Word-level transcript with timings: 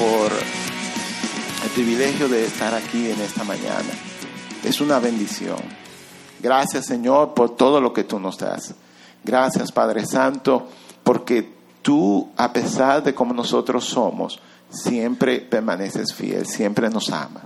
por 0.00 0.32
el 1.62 1.70
privilegio 1.74 2.26
de 2.26 2.46
estar 2.46 2.72
aquí 2.72 3.10
en 3.10 3.20
esta 3.20 3.44
mañana. 3.44 3.90
Es 4.64 4.80
una 4.80 4.98
bendición. 4.98 5.58
Gracias 6.40 6.86
Señor 6.86 7.34
por 7.34 7.54
todo 7.54 7.82
lo 7.82 7.92
que 7.92 8.04
tú 8.04 8.18
nos 8.18 8.38
das. 8.38 8.74
Gracias 9.22 9.70
Padre 9.70 10.06
Santo 10.06 10.68
porque 11.02 11.52
tú, 11.82 12.30
a 12.38 12.50
pesar 12.50 13.02
de 13.02 13.14
cómo 13.14 13.34
nosotros 13.34 13.84
somos, 13.84 14.40
siempre 14.70 15.40
permaneces 15.40 16.14
fiel, 16.14 16.46
siempre 16.46 16.88
nos 16.88 17.10
amas. 17.10 17.44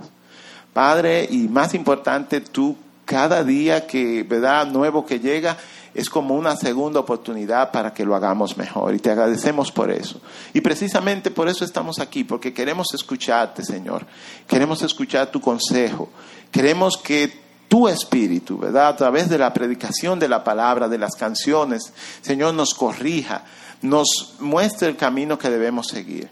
Padre, 0.71 1.27
y 1.29 1.49
más 1.49 1.73
importante, 1.73 2.39
tú 2.39 2.77
cada 3.03 3.43
día 3.43 3.85
que, 3.85 4.23
¿verdad?, 4.23 4.67
nuevo 4.67 5.05
que 5.05 5.19
llega, 5.19 5.57
es 5.95 6.09
como 6.09 6.35
una 6.35 6.57
segunda 6.57 6.99
oportunidad 6.99 7.71
para 7.71 7.93
que 7.93 8.03
lo 8.03 8.15
hagamos 8.15 8.57
mejor. 8.57 8.93
Y 8.93 8.99
te 8.99 9.11
agradecemos 9.11 9.71
por 9.71 9.89
eso. 9.89 10.19
Y 10.53 10.59
precisamente 10.59 11.31
por 11.31 11.47
eso 11.47 11.63
estamos 11.63 11.99
aquí, 11.99 12.25
porque 12.25 12.53
queremos 12.53 12.93
escucharte, 12.93 13.63
Señor. 13.63 14.05
Queremos 14.45 14.81
escuchar 14.81 15.31
tu 15.31 15.39
consejo. 15.39 16.09
Queremos 16.51 16.97
que 16.97 17.45
tu 17.69 17.87
espíritu, 17.87 18.57
¿verdad? 18.57 18.89
A 18.89 18.95
través 18.97 19.29
de 19.29 19.37
la 19.37 19.53
predicación 19.53 20.19
de 20.19 20.27
la 20.27 20.43
palabra, 20.43 20.89
de 20.89 20.97
las 20.97 21.15
canciones, 21.15 21.93
Señor, 22.21 22.53
nos 22.53 22.73
corrija, 22.73 23.45
nos 23.81 24.35
muestre 24.39 24.89
el 24.89 24.97
camino 24.97 25.39
que 25.39 25.49
debemos 25.49 25.87
seguir. 25.87 26.29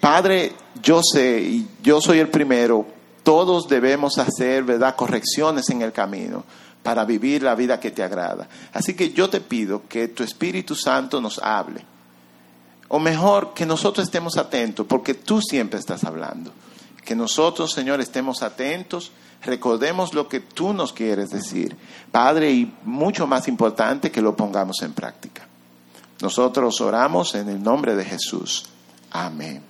Padre, 0.00 0.54
yo 0.82 1.02
sé, 1.02 1.42
y 1.42 1.68
yo 1.82 2.00
soy 2.00 2.18
el 2.18 2.30
primero, 2.30 2.86
todos 3.22 3.68
debemos 3.68 4.16
hacer, 4.16 4.64
¿verdad?, 4.64 4.96
correcciones 4.96 5.68
en 5.68 5.82
el 5.82 5.92
camino 5.92 6.44
para 6.82 7.04
vivir 7.04 7.42
la 7.42 7.54
vida 7.54 7.78
que 7.78 7.90
te 7.90 8.02
agrada. 8.02 8.48
Así 8.72 8.94
que 8.94 9.12
yo 9.12 9.28
te 9.28 9.40
pido 9.40 9.86
que 9.88 10.08
tu 10.08 10.22
Espíritu 10.22 10.74
Santo 10.74 11.20
nos 11.20 11.38
hable. 11.38 11.84
O 12.88 12.98
mejor, 12.98 13.54
que 13.54 13.66
nosotros 13.66 14.06
estemos 14.06 14.36
atentos, 14.36 14.86
porque 14.86 15.14
tú 15.14 15.40
siempre 15.40 15.78
estás 15.78 16.04
hablando. 16.04 16.52
Que 17.04 17.14
nosotros, 17.14 17.72
Señor, 17.72 18.00
estemos 18.00 18.42
atentos, 18.42 19.12
recordemos 19.42 20.12
lo 20.14 20.28
que 20.28 20.40
tú 20.40 20.72
nos 20.72 20.92
quieres 20.92 21.30
decir. 21.30 21.76
Padre, 22.10 22.50
y 22.50 22.74
mucho 22.84 23.26
más 23.26 23.46
importante, 23.46 24.10
que 24.10 24.22
lo 24.22 24.34
pongamos 24.34 24.82
en 24.82 24.92
práctica. 24.92 25.46
Nosotros 26.20 26.80
oramos 26.80 27.34
en 27.34 27.48
el 27.48 27.62
nombre 27.62 27.94
de 27.94 28.04
Jesús. 28.04 28.66
Amén. 29.12 29.62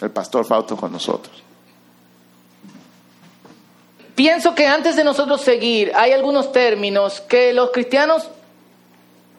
El 0.00 0.10
pastor 0.10 0.44
Fausto 0.44 0.76
con 0.76 0.92
nosotros. 0.92 1.47
Pienso 4.18 4.56
que 4.56 4.66
antes 4.66 4.96
de 4.96 5.04
nosotros 5.04 5.42
seguir, 5.42 5.92
hay 5.94 6.10
algunos 6.10 6.50
términos 6.50 7.20
que 7.20 7.52
los 7.52 7.70
cristianos 7.70 8.28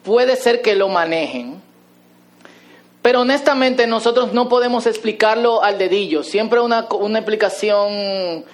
puede 0.03 0.37
ser 0.37 0.61
que 0.61 0.73
lo 0.77 0.87
manejen, 0.87 1.61
pero 3.01 3.19
honestamente 3.19 3.87
nosotros 3.87 4.31
no 4.31 4.47
podemos 4.47 4.85
explicarlo 4.85 5.61
al 5.61 5.77
dedillo. 5.77 6.23
Siempre 6.23 6.61
una, 6.61 6.87
una 6.91 7.19
explicación, 7.19 8.45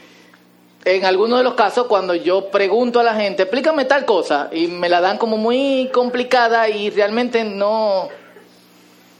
en 0.83 1.05
algunos 1.05 1.37
de 1.37 1.43
los 1.43 1.53
casos, 1.53 1.85
cuando 1.85 2.15
yo 2.15 2.49
pregunto 2.49 2.99
a 2.99 3.03
la 3.03 3.13
gente, 3.13 3.43
explícame 3.43 3.85
tal 3.85 4.05
cosa, 4.05 4.49
y 4.51 4.65
me 4.65 4.89
la 4.89 5.01
dan 5.01 5.19
como 5.19 5.37
muy 5.37 5.91
complicada 5.93 6.67
y 6.67 6.89
realmente 6.89 7.43
no... 7.43 8.09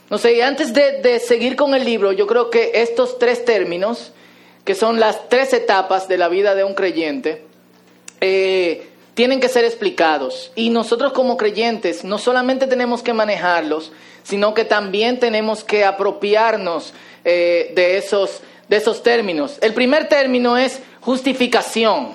No 0.10 0.18
sé, 0.18 0.42
antes 0.42 0.74
de 0.74 1.20
seguir 1.20 1.56
con 1.56 1.76
el 1.76 1.86
libro, 1.86 2.12
yo 2.14 2.26
creo 2.26 2.50
que 2.50 2.72
estos 2.74 3.20
tres 3.20 3.46
términos 3.46 4.12
que 4.66 4.76
son 4.76 5.00
las 5.00 5.30
tres 5.30 5.54
etapas 5.54 6.08
de 6.08 6.18
la 6.18 6.28
vida 6.28 6.56
de 6.56 6.64
un 6.64 6.74
creyente, 6.74 7.46
eh, 8.20 8.90
tienen 9.14 9.40
que 9.40 9.48
ser 9.48 9.64
explicados. 9.64 10.52
Y 10.56 10.72
nosotros 10.72 11.14
como 11.14 11.38
creyentes 11.38 12.04
no 12.04 12.18
solamente 12.18 12.68
tenemos 12.68 13.04
que 13.04 13.14
manejarlos, 13.14 13.92
sino 14.24 14.54
que 14.56 14.66
también 14.66 15.20
tenemos 15.20 15.64
que 15.64 15.86
apropiarnos 15.86 16.94
eh, 17.24 17.72
de, 17.76 17.98
esos, 17.98 18.42
de 18.68 18.78
esos 18.78 19.04
términos. 19.04 19.58
El 19.62 19.74
primer 19.74 20.10
término 20.10 20.58
es 20.58 20.82
justificación. 21.00 22.14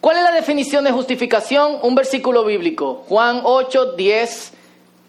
¿Cuál 0.00 0.16
es 0.18 0.22
la 0.24 0.32
definición 0.32 0.84
de 0.84 0.92
justificación? 0.92 1.78
Un 1.82 1.94
versículo 1.94 2.44
bíblico. 2.44 3.04
Juan 3.08 3.40
8, 3.44 3.92
10, 3.92 4.52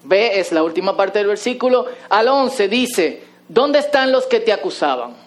B 0.03 0.39
es 0.39 0.51
la 0.51 0.63
última 0.63 0.95
parte 0.95 1.19
del 1.19 1.27
versículo. 1.27 1.87
Al 2.09 2.27
11 2.27 2.67
dice, 2.67 3.23
¿dónde 3.49 3.79
están 3.79 4.11
los 4.11 4.27
que 4.27 4.39
te 4.39 4.53
acusaban? 4.53 5.26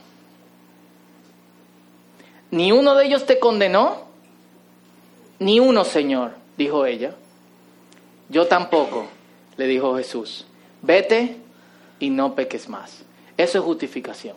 ¿Ni 2.50 2.72
uno 2.72 2.94
de 2.94 3.06
ellos 3.06 3.26
te 3.26 3.38
condenó? 3.38 4.04
Ni 5.38 5.60
uno, 5.60 5.84
Señor, 5.84 6.32
dijo 6.56 6.84
ella. 6.84 7.14
Yo 8.28 8.46
tampoco, 8.46 9.06
le 9.56 9.66
dijo 9.66 9.96
Jesús. 9.96 10.46
Vete 10.82 11.36
y 11.98 12.10
no 12.10 12.34
peques 12.34 12.68
más. 12.68 13.02
Eso 13.36 13.58
es 13.58 13.64
justificación. 13.64 14.36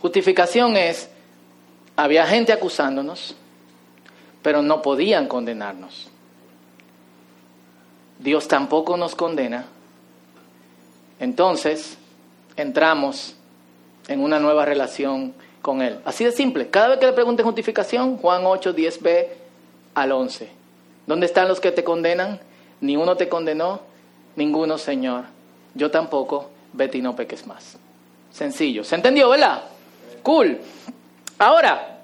Justificación 0.00 0.76
es, 0.76 1.08
había 1.96 2.26
gente 2.26 2.52
acusándonos, 2.52 3.34
pero 4.42 4.60
no 4.60 4.82
podían 4.82 5.26
condenarnos. 5.28 6.10
Dios 8.18 8.46
tampoco 8.46 8.96
nos 8.96 9.14
condena. 9.14 9.66
Entonces, 11.18 11.96
entramos 12.56 13.34
en 14.08 14.20
una 14.20 14.38
nueva 14.38 14.64
relación 14.64 15.34
con 15.62 15.82
Él. 15.82 15.98
Así 16.04 16.24
de 16.24 16.32
simple. 16.32 16.68
Cada 16.68 16.88
vez 16.88 16.98
que 16.98 17.06
le 17.06 17.12
pregunten 17.12 17.44
justificación, 17.44 18.18
Juan 18.18 18.44
8, 18.44 18.74
10b 18.74 19.26
al 19.94 20.12
11. 20.12 20.48
¿Dónde 21.06 21.26
están 21.26 21.48
los 21.48 21.60
que 21.60 21.72
te 21.72 21.84
condenan? 21.84 22.40
Ni 22.80 22.96
uno 22.96 23.16
te 23.16 23.28
condenó, 23.28 23.80
ninguno, 24.36 24.78
Señor. 24.78 25.24
Yo 25.74 25.90
tampoco, 25.90 26.50
vete 26.72 26.98
y 26.98 27.02
no 27.02 27.16
peques 27.16 27.46
más. 27.46 27.76
Sencillo. 28.30 28.84
¿Se 28.84 28.94
entendió, 28.94 29.28
verdad? 29.30 29.62
Cool. 30.22 30.58
Ahora, 31.38 31.98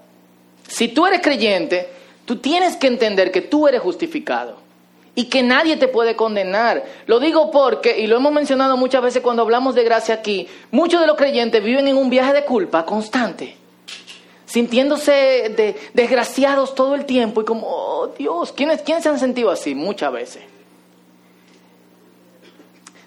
si 0.66 0.88
tú 0.88 1.06
eres 1.06 1.20
creyente, 1.20 1.88
tú 2.24 2.36
tienes 2.36 2.76
que 2.76 2.86
entender 2.86 3.30
que 3.30 3.42
tú 3.42 3.68
eres 3.68 3.80
justificado 3.80 4.56
y 5.20 5.24
que 5.24 5.42
nadie 5.42 5.76
te 5.76 5.86
puede 5.86 6.16
condenar. 6.16 6.82
Lo 7.04 7.20
digo 7.20 7.50
porque, 7.50 8.00
y 8.00 8.06
lo 8.06 8.16
hemos 8.16 8.32
mencionado 8.32 8.78
muchas 8.78 9.02
veces 9.02 9.22
cuando 9.22 9.42
hablamos 9.42 9.74
de 9.74 9.84
gracia 9.84 10.14
aquí, 10.14 10.48
muchos 10.70 10.98
de 10.98 11.06
los 11.06 11.14
creyentes 11.14 11.62
viven 11.62 11.86
en 11.88 11.98
un 11.98 12.08
viaje 12.08 12.32
de 12.32 12.46
culpa 12.46 12.86
constante, 12.86 13.54
sintiéndose 14.46 15.76
desgraciados 15.92 16.74
todo 16.74 16.94
el 16.94 17.04
tiempo 17.04 17.42
y 17.42 17.44
como, 17.44 17.66
oh 17.66 18.06
Dios, 18.16 18.50
¿quiénes, 18.52 18.80
¿quiénes 18.80 19.02
se 19.02 19.10
han 19.10 19.18
sentido 19.18 19.50
así? 19.50 19.74
Muchas 19.74 20.10
veces. 20.10 20.42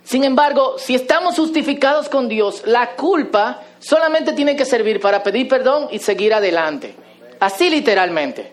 Sin 0.04 0.24
embargo, 0.24 0.76
si 0.78 0.94
estamos 0.94 1.36
justificados 1.36 2.10
con 2.10 2.30
Dios, 2.30 2.62
la 2.68 2.92
culpa 2.92 3.64
solamente 3.80 4.34
tiene 4.34 4.56
que 4.56 4.66
servir 4.66 5.00
para 5.00 5.24
pedir 5.24 5.48
perdón 5.48 5.88
y 5.90 5.98
seguir 5.98 6.36
adelante. 6.36 6.94
Así 7.40 7.72
literalmente. 7.72 8.53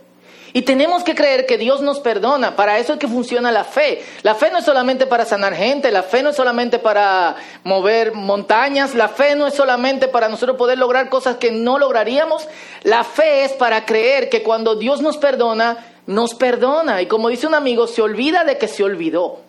Y 0.52 0.62
tenemos 0.62 1.04
que 1.04 1.14
creer 1.14 1.46
que 1.46 1.58
Dios 1.58 1.80
nos 1.80 2.00
perdona. 2.00 2.56
Para 2.56 2.78
eso 2.78 2.94
es 2.94 2.98
que 2.98 3.06
funciona 3.06 3.52
la 3.52 3.64
fe. 3.64 4.04
La 4.22 4.34
fe 4.34 4.50
no 4.50 4.58
es 4.58 4.64
solamente 4.64 5.06
para 5.06 5.24
sanar 5.24 5.54
gente, 5.54 5.92
la 5.92 6.02
fe 6.02 6.22
no 6.22 6.30
es 6.30 6.36
solamente 6.36 6.78
para 6.78 7.36
mover 7.62 8.12
montañas, 8.12 8.94
la 8.94 9.08
fe 9.08 9.36
no 9.36 9.46
es 9.46 9.54
solamente 9.54 10.08
para 10.08 10.28
nosotros 10.28 10.56
poder 10.56 10.78
lograr 10.78 11.08
cosas 11.08 11.36
que 11.36 11.52
no 11.52 11.78
lograríamos. 11.78 12.48
La 12.82 13.04
fe 13.04 13.44
es 13.44 13.52
para 13.52 13.84
creer 13.84 14.28
que 14.28 14.42
cuando 14.42 14.74
Dios 14.74 15.00
nos 15.02 15.18
perdona, 15.18 15.78
nos 16.06 16.34
perdona. 16.34 17.00
Y 17.00 17.06
como 17.06 17.28
dice 17.28 17.46
un 17.46 17.54
amigo, 17.54 17.86
se 17.86 18.02
olvida 18.02 18.44
de 18.44 18.58
que 18.58 18.66
se 18.66 18.82
olvidó. 18.82 19.40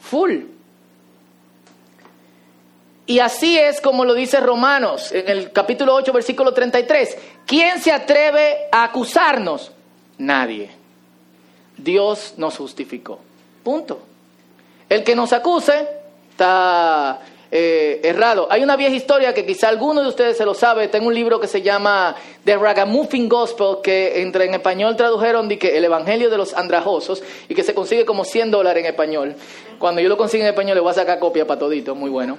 Full. 0.00 0.57
Y 3.08 3.20
así 3.20 3.58
es 3.58 3.80
como 3.80 4.04
lo 4.04 4.12
dice 4.12 4.38
Romanos 4.38 5.12
en 5.12 5.26
el 5.30 5.50
capítulo 5.50 5.94
8, 5.94 6.12
versículo 6.12 6.52
33. 6.52 7.16
¿Quién 7.46 7.80
se 7.80 7.90
atreve 7.90 8.68
a 8.70 8.84
acusarnos? 8.84 9.72
Nadie. 10.18 10.70
Dios 11.78 12.34
nos 12.36 12.58
justificó. 12.58 13.18
Punto. 13.64 14.02
El 14.90 15.04
que 15.04 15.16
nos 15.16 15.32
acuse 15.32 15.88
está 16.32 17.20
eh, 17.50 17.98
errado. 18.04 18.46
Hay 18.50 18.62
una 18.62 18.76
vieja 18.76 18.94
historia 18.94 19.32
que 19.32 19.46
quizá 19.46 19.70
alguno 19.70 20.02
de 20.02 20.08
ustedes 20.08 20.36
se 20.36 20.44
lo 20.44 20.52
sabe. 20.52 20.88
Tengo 20.88 21.06
un 21.06 21.14
libro 21.14 21.40
que 21.40 21.46
se 21.46 21.62
llama 21.62 22.14
The 22.44 22.58
Ragamuffin 22.58 23.26
Gospel, 23.26 23.78
que 23.82 24.20
entre 24.20 24.44
en 24.44 24.52
español 24.52 24.96
tradujeron 24.96 25.48
de 25.48 25.58
que 25.58 25.78
el 25.78 25.84
Evangelio 25.86 26.28
de 26.28 26.36
los 26.36 26.52
Andrajosos 26.52 27.22
y 27.48 27.54
que 27.54 27.62
se 27.62 27.72
consigue 27.72 28.04
como 28.04 28.26
100 28.26 28.50
dólares 28.50 28.82
en 28.84 28.90
español. 28.90 29.34
Cuando 29.78 30.02
yo 30.02 30.10
lo 30.10 30.18
consiga 30.18 30.44
en 30.44 30.50
español 30.50 30.74
le 30.74 30.82
voy 30.82 30.90
a 30.90 30.94
sacar 30.94 31.18
copia 31.18 31.46
para 31.46 31.58
todito, 31.58 31.94
muy 31.94 32.10
bueno. 32.10 32.36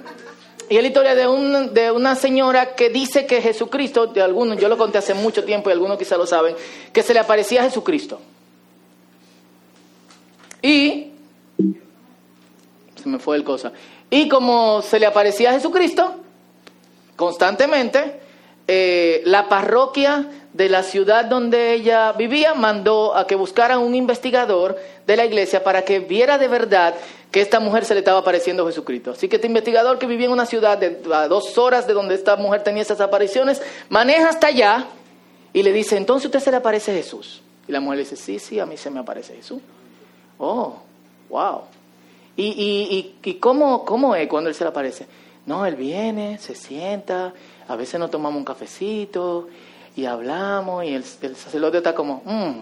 Y 0.70 0.76
es 0.76 0.82
la 0.82 0.88
historia 0.88 1.16
de, 1.16 1.26
un, 1.26 1.74
de 1.74 1.90
una 1.90 2.14
señora 2.14 2.76
que 2.76 2.90
dice 2.90 3.26
que 3.26 3.42
Jesucristo, 3.42 4.06
de 4.06 4.22
algunos, 4.22 4.56
yo 4.56 4.68
lo 4.68 4.78
conté 4.78 4.98
hace 4.98 5.14
mucho 5.14 5.42
tiempo 5.42 5.68
y 5.68 5.72
algunos 5.72 5.98
quizá 5.98 6.16
lo 6.16 6.26
saben, 6.26 6.54
que 6.92 7.02
se 7.02 7.12
le 7.12 7.18
aparecía 7.18 7.62
a 7.62 7.64
Jesucristo. 7.64 8.20
Y, 10.62 11.08
se 12.94 13.08
me 13.08 13.18
fue 13.18 13.36
el 13.36 13.42
cosa, 13.42 13.72
y 14.10 14.28
como 14.28 14.80
se 14.80 15.00
le 15.00 15.06
aparecía 15.06 15.50
a 15.50 15.54
Jesucristo, 15.54 16.14
constantemente, 17.16 18.20
eh, 18.72 19.22
la 19.24 19.48
parroquia 19.48 20.28
de 20.52 20.68
la 20.68 20.84
ciudad 20.84 21.24
donde 21.24 21.72
ella 21.74 22.12
vivía 22.12 22.54
mandó 22.54 23.16
a 23.16 23.26
que 23.26 23.34
buscaran 23.34 23.80
un 23.80 23.96
investigador 23.96 24.78
de 25.08 25.16
la 25.16 25.24
iglesia 25.24 25.64
para 25.64 25.82
que 25.82 25.98
viera 25.98 26.38
de 26.38 26.46
verdad 26.46 26.94
que 27.32 27.40
esta 27.40 27.58
mujer 27.58 27.84
se 27.84 27.94
le 27.94 27.98
estaba 27.98 28.20
apareciendo 28.20 28.62
a 28.62 28.66
Jesucristo. 28.66 29.10
Así 29.10 29.26
que 29.26 29.36
este 29.36 29.48
investigador 29.48 29.98
que 29.98 30.06
vivía 30.06 30.26
en 30.26 30.32
una 30.32 30.46
ciudad 30.46 30.78
de, 30.78 31.00
a 31.12 31.26
dos 31.26 31.58
horas 31.58 31.88
de 31.88 31.94
donde 31.94 32.14
esta 32.14 32.36
mujer 32.36 32.62
tenía 32.62 32.82
esas 32.82 33.00
apariciones, 33.00 33.60
maneja 33.88 34.28
hasta 34.28 34.46
allá 34.46 34.86
y 35.52 35.64
le 35.64 35.72
dice, 35.72 35.96
entonces 35.96 36.26
usted 36.26 36.38
se 36.38 36.52
le 36.52 36.58
aparece 36.58 36.94
Jesús. 36.94 37.42
Y 37.66 37.72
la 37.72 37.80
mujer 37.80 37.98
le 37.98 38.04
dice, 38.04 38.14
sí, 38.14 38.38
sí, 38.38 38.60
a 38.60 38.66
mí 38.66 38.76
se 38.76 38.88
me 38.88 39.00
aparece 39.00 39.34
Jesús. 39.34 39.60
Oh, 40.38 40.76
wow. 41.28 41.62
¿Y, 42.36 42.44
y, 42.46 43.16
y, 43.28 43.34
cómo, 43.34 43.84
cómo 43.84 44.14
es 44.14 44.28
cuando 44.28 44.48
él 44.48 44.54
se 44.54 44.62
le 44.62 44.70
aparece? 44.70 45.08
No, 45.46 45.64
él 45.66 45.76
viene, 45.76 46.38
se 46.38 46.54
sienta, 46.54 47.32
a 47.66 47.76
veces 47.76 47.98
nos 47.98 48.10
tomamos 48.10 48.38
un 48.38 48.44
cafecito 48.44 49.48
y 49.96 50.04
hablamos 50.04 50.84
y 50.84 50.94
el, 50.94 51.04
sacerdote 51.04 51.78
está 51.78 51.94
como, 51.94 52.22
mm". 52.24 52.60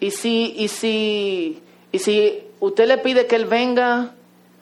y 0.00 0.10
si, 0.10 0.54
y 0.56 0.68
si, 0.68 1.62
y 1.92 1.98
si 1.98 2.42
usted 2.60 2.86
le 2.86 2.98
pide 2.98 3.26
que 3.26 3.36
él 3.36 3.46
venga, 3.46 4.12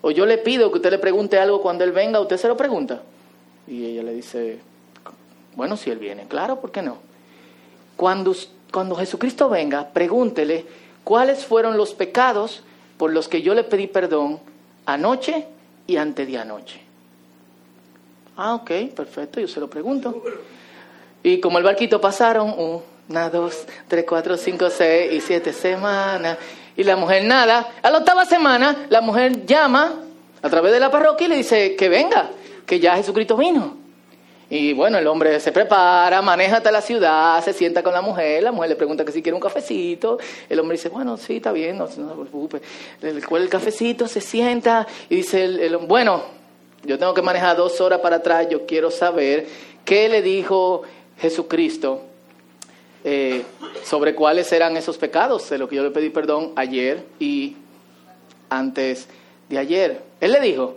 o 0.01 0.11
yo 0.11 0.27
le 0.27 0.39
pido 0.39 0.71
que 0.71 0.79
usted 0.79 0.91
le 0.91 0.99
pregunte 0.99 1.39
algo 1.39 1.61
cuando 1.61 1.85
él 1.85 1.93
venga, 1.93 2.21
usted 2.21 2.37
se 2.37 2.49
lo 2.49 2.57
pregunta. 2.57 3.03
Y 3.67 3.85
ella 3.85 4.03
le 4.03 4.15
dice, 4.15 4.61
bueno, 5.55 5.77
si 5.77 5.91
él 5.91 5.99
viene, 5.99 6.27
claro, 6.29 6.61
¿por 6.61 6.71
qué 6.71 6.83
no? 6.83 6.99
Cuando, 7.97 8.35
cuando 8.73 8.95
Jesucristo 8.95 9.49
venga, 9.49 9.89
pregúntele 9.93 10.65
cuáles 11.05 11.45
fueron 11.45 11.77
los 11.77 11.95
pecados 11.95 12.63
por 12.97 13.13
los 13.13 13.29
que 13.29 13.43
yo 13.43 13.55
le 13.55 13.65
pedí 13.65 13.87
perdón 13.87 14.41
anoche 14.87 15.47
y 15.89 15.97
antes 15.97 16.29
de 16.29 16.39
anoche. 16.39 16.81
Ah, 18.37 18.55
ok, 18.55 18.71
perfecto, 18.95 19.41
yo 19.41 19.49
se 19.49 19.59
lo 19.59 19.69
pregunto. 19.69 20.23
Y 21.23 21.41
como 21.41 21.59
el 21.59 21.65
barquito 21.65 22.01
pasaron 22.01 22.55
una, 23.09 23.29
dos, 23.31 23.67
tres, 23.89 24.05
cuatro, 24.07 24.37
cinco, 24.37 24.71
seis 24.71 25.13
y 25.13 25.21
siete 25.21 25.53
semanas. 25.53 26.39
Y 26.77 26.85
la 26.85 26.95
mujer 26.95 27.25
nada. 27.25 27.73
A 27.83 27.91
la 27.91 27.99
octava 27.99 28.25
semana, 28.25 28.87
la 28.91 29.01
mujer 29.01 29.45
llama 29.45 29.95
a 30.41 30.49
través 30.49 30.73
de 30.73 30.79
la 30.79 30.91
parroquia 30.91 31.27
y 31.27 31.31
le 31.31 31.37
dice 31.37 31.75
que 31.75 31.89
venga, 31.89 32.31
que 32.65 32.79
ya 32.79 32.95
Jesucristo 32.95 33.37
vino. 33.37 33.88
Y 34.51 34.73
bueno, 34.73 34.97
el 34.97 35.07
hombre 35.07 35.39
se 35.41 35.53
prepara, 35.53 36.23
maneja 36.23 36.57
hasta 36.57 36.71
la 36.71 36.81
ciudad, 36.81 37.45
se 37.45 37.53
sienta 37.53 37.83
con 37.83 37.93
la 37.93 38.01
mujer, 38.01 38.43
la 38.43 38.51
mujer 38.51 38.71
le 38.71 38.77
pregunta 38.77 39.05
que 39.05 39.13
si 39.13 39.23
quiere 39.23 39.35
un 39.35 39.43
cafecito, 39.43 40.19
el 40.49 40.59
hombre 40.59 40.79
dice, 40.79 40.89
bueno, 40.89 41.19
sí, 41.19 41.37
está 41.37 41.53
bien, 41.53 41.77
no, 41.77 41.87
se 41.87 42.01
preocupe. 42.01 42.63
Le 43.03 43.21
cuelga 43.23 43.45
el 43.45 43.51
cafecito, 43.51 44.09
se 44.09 44.23
sienta 44.23 44.87
y 45.11 45.17
dice, 45.17 45.45
el, 45.45 45.77
bueno, 45.77 46.23
yo 46.83 46.99
tengo 46.99 47.13
que 47.13 47.21
manejar 47.21 47.59
dos 47.59 47.79
horas 47.83 48.01
para 48.01 48.17
atrás, 48.17 48.49
yo 48.49 48.65
quiero 48.65 48.91
saber 48.91 49.47
qué 49.85 50.09
le 50.09 50.23
dijo 50.23 50.83
Jesucristo 51.19 52.05
eh, 53.05 53.43
sobre 53.85 54.15
cuáles 54.15 54.51
eran 54.51 54.79
esos 54.79 54.97
pecados 54.97 55.51
de 55.51 55.59
lo 55.59 55.69
que 55.69 55.77
yo 55.77 55.83
le 55.83 55.91
pedí 55.91 56.09
perdón 56.09 56.53
ayer 56.57 57.05
y 57.19 57.57
antes 58.49 59.09
de 59.51 59.59
ayer. 59.59 60.03
Él 60.23 60.33
le 60.33 60.41
dijo, 60.41 60.77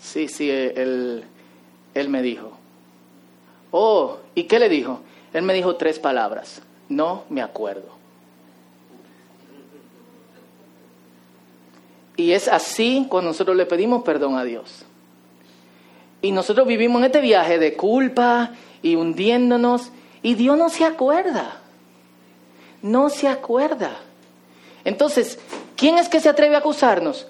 sí, 0.00 0.28
sí, 0.28 0.48
él, 0.48 1.24
él 1.94 2.08
me 2.08 2.22
dijo. 2.22 2.58
Oh, 3.70 4.18
¿y 4.34 4.44
qué 4.44 4.58
le 4.58 4.68
dijo? 4.68 5.00
Él 5.32 5.42
me 5.42 5.54
dijo 5.54 5.76
tres 5.76 5.98
palabras, 5.98 6.62
no 6.88 7.24
me 7.28 7.42
acuerdo. 7.42 7.98
Y 12.16 12.32
es 12.32 12.48
así 12.48 13.06
cuando 13.08 13.30
nosotros 13.30 13.56
le 13.56 13.66
pedimos 13.66 14.02
perdón 14.02 14.36
a 14.36 14.44
Dios. 14.44 14.84
Y 16.20 16.32
nosotros 16.32 16.66
vivimos 16.66 17.00
en 17.00 17.06
este 17.06 17.20
viaje 17.20 17.58
de 17.58 17.76
culpa 17.76 18.50
y 18.82 18.96
hundiéndonos 18.96 19.92
y 20.22 20.34
Dios 20.34 20.58
no 20.58 20.68
se 20.68 20.84
acuerda. 20.84 21.60
No 22.82 23.08
se 23.08 23.28
acuerda. 23.28 23.92
Entonces, 24.84 25.38
¿quién 25.76 25.98
es 25.98 26.08
que 26.08 26.20
se 26.20 26.28
atreve 26.28 26.56
a 26.56 26.58
acusarnos? 26.58 27.28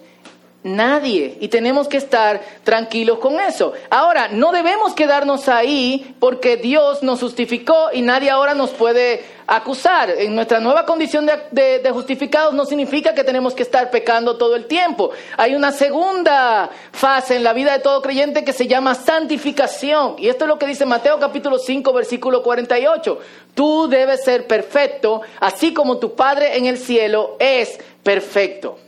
Nadie. 0.65 1.39
Y 1.41 1.49
tenemos 1.49 1.87
que 1.87 1.99
estar 1.99 2.41
tranquilos 2.65 3.21
con 3.21 3.39
eso. 3.39 3.75
Ahora, 3.91 4.27
no 4.27 4.51
debemos 4.51 4.93
quedarnos 4.93 5.49
ahí 5.49 6.17
porque 6.19 6.57
Dios 6.57 7.05
nos 7.05 7.21
justificó 7.21 7.91
y 7.93 8.03
nadie 8.03 8.29
ahora 8.29 8.55
nos 8.55 8.71
puede 8.71 9.25
acusar. 9.47 10.11
En 10.11 10.35
nuestra 10.35 10.59
nueva 10.59 10.85
condición 10.85 11.27
de, 11.27 11.91
justificados 11.93 12.55
no 12.55 12.65
significa 12.65 13.15
que 13.15 13.23
tenemos 13.23 13.55
que 13.55 13.63
estar 13.63 13.89
pecando 13.93 14.37
todo 14.37 14.57
el 14.57 14.67
tiempo. 14.67 15.11
Hay 15.37 15.55
una 15.55 15.71
segunda 15.71 16.69
fase 16.91 17.37
en 17.37 17.45
la 17.45 17.53
vida 17.53 17.73
de 17.73 17.79
todo 17.79 18.03
creyente 18.03 18.45
que 18.45 18.53
se 18.53 18.67
llama 18.67 18.97
santificación. 18.97 20.17
Y 20.19 20.29
esto 20.29 20.45
es 20.45 20.49
lo 20.49 20.59
que 20.59 20.67
dice 20.67 20.85
Mateo 20.85 21.21
capítulo 21.21 21.61
5 21.61 21.93
versículo 21.93 22.43
48. 22.43 23.19
Tú 23.55 23.87
debes 23.89 24.25
ser 24.25 24.49
perfecto, 24.49 25.23
así 25.39 25.73
como 25.73 25.99
tu 25.99 26.17
Padre 26.17 26.57
en 26.57 26.67
el 26.67 26.79
cielo 26.79 27.37
es 27.39 27.79
perfecto. 28.03 28.88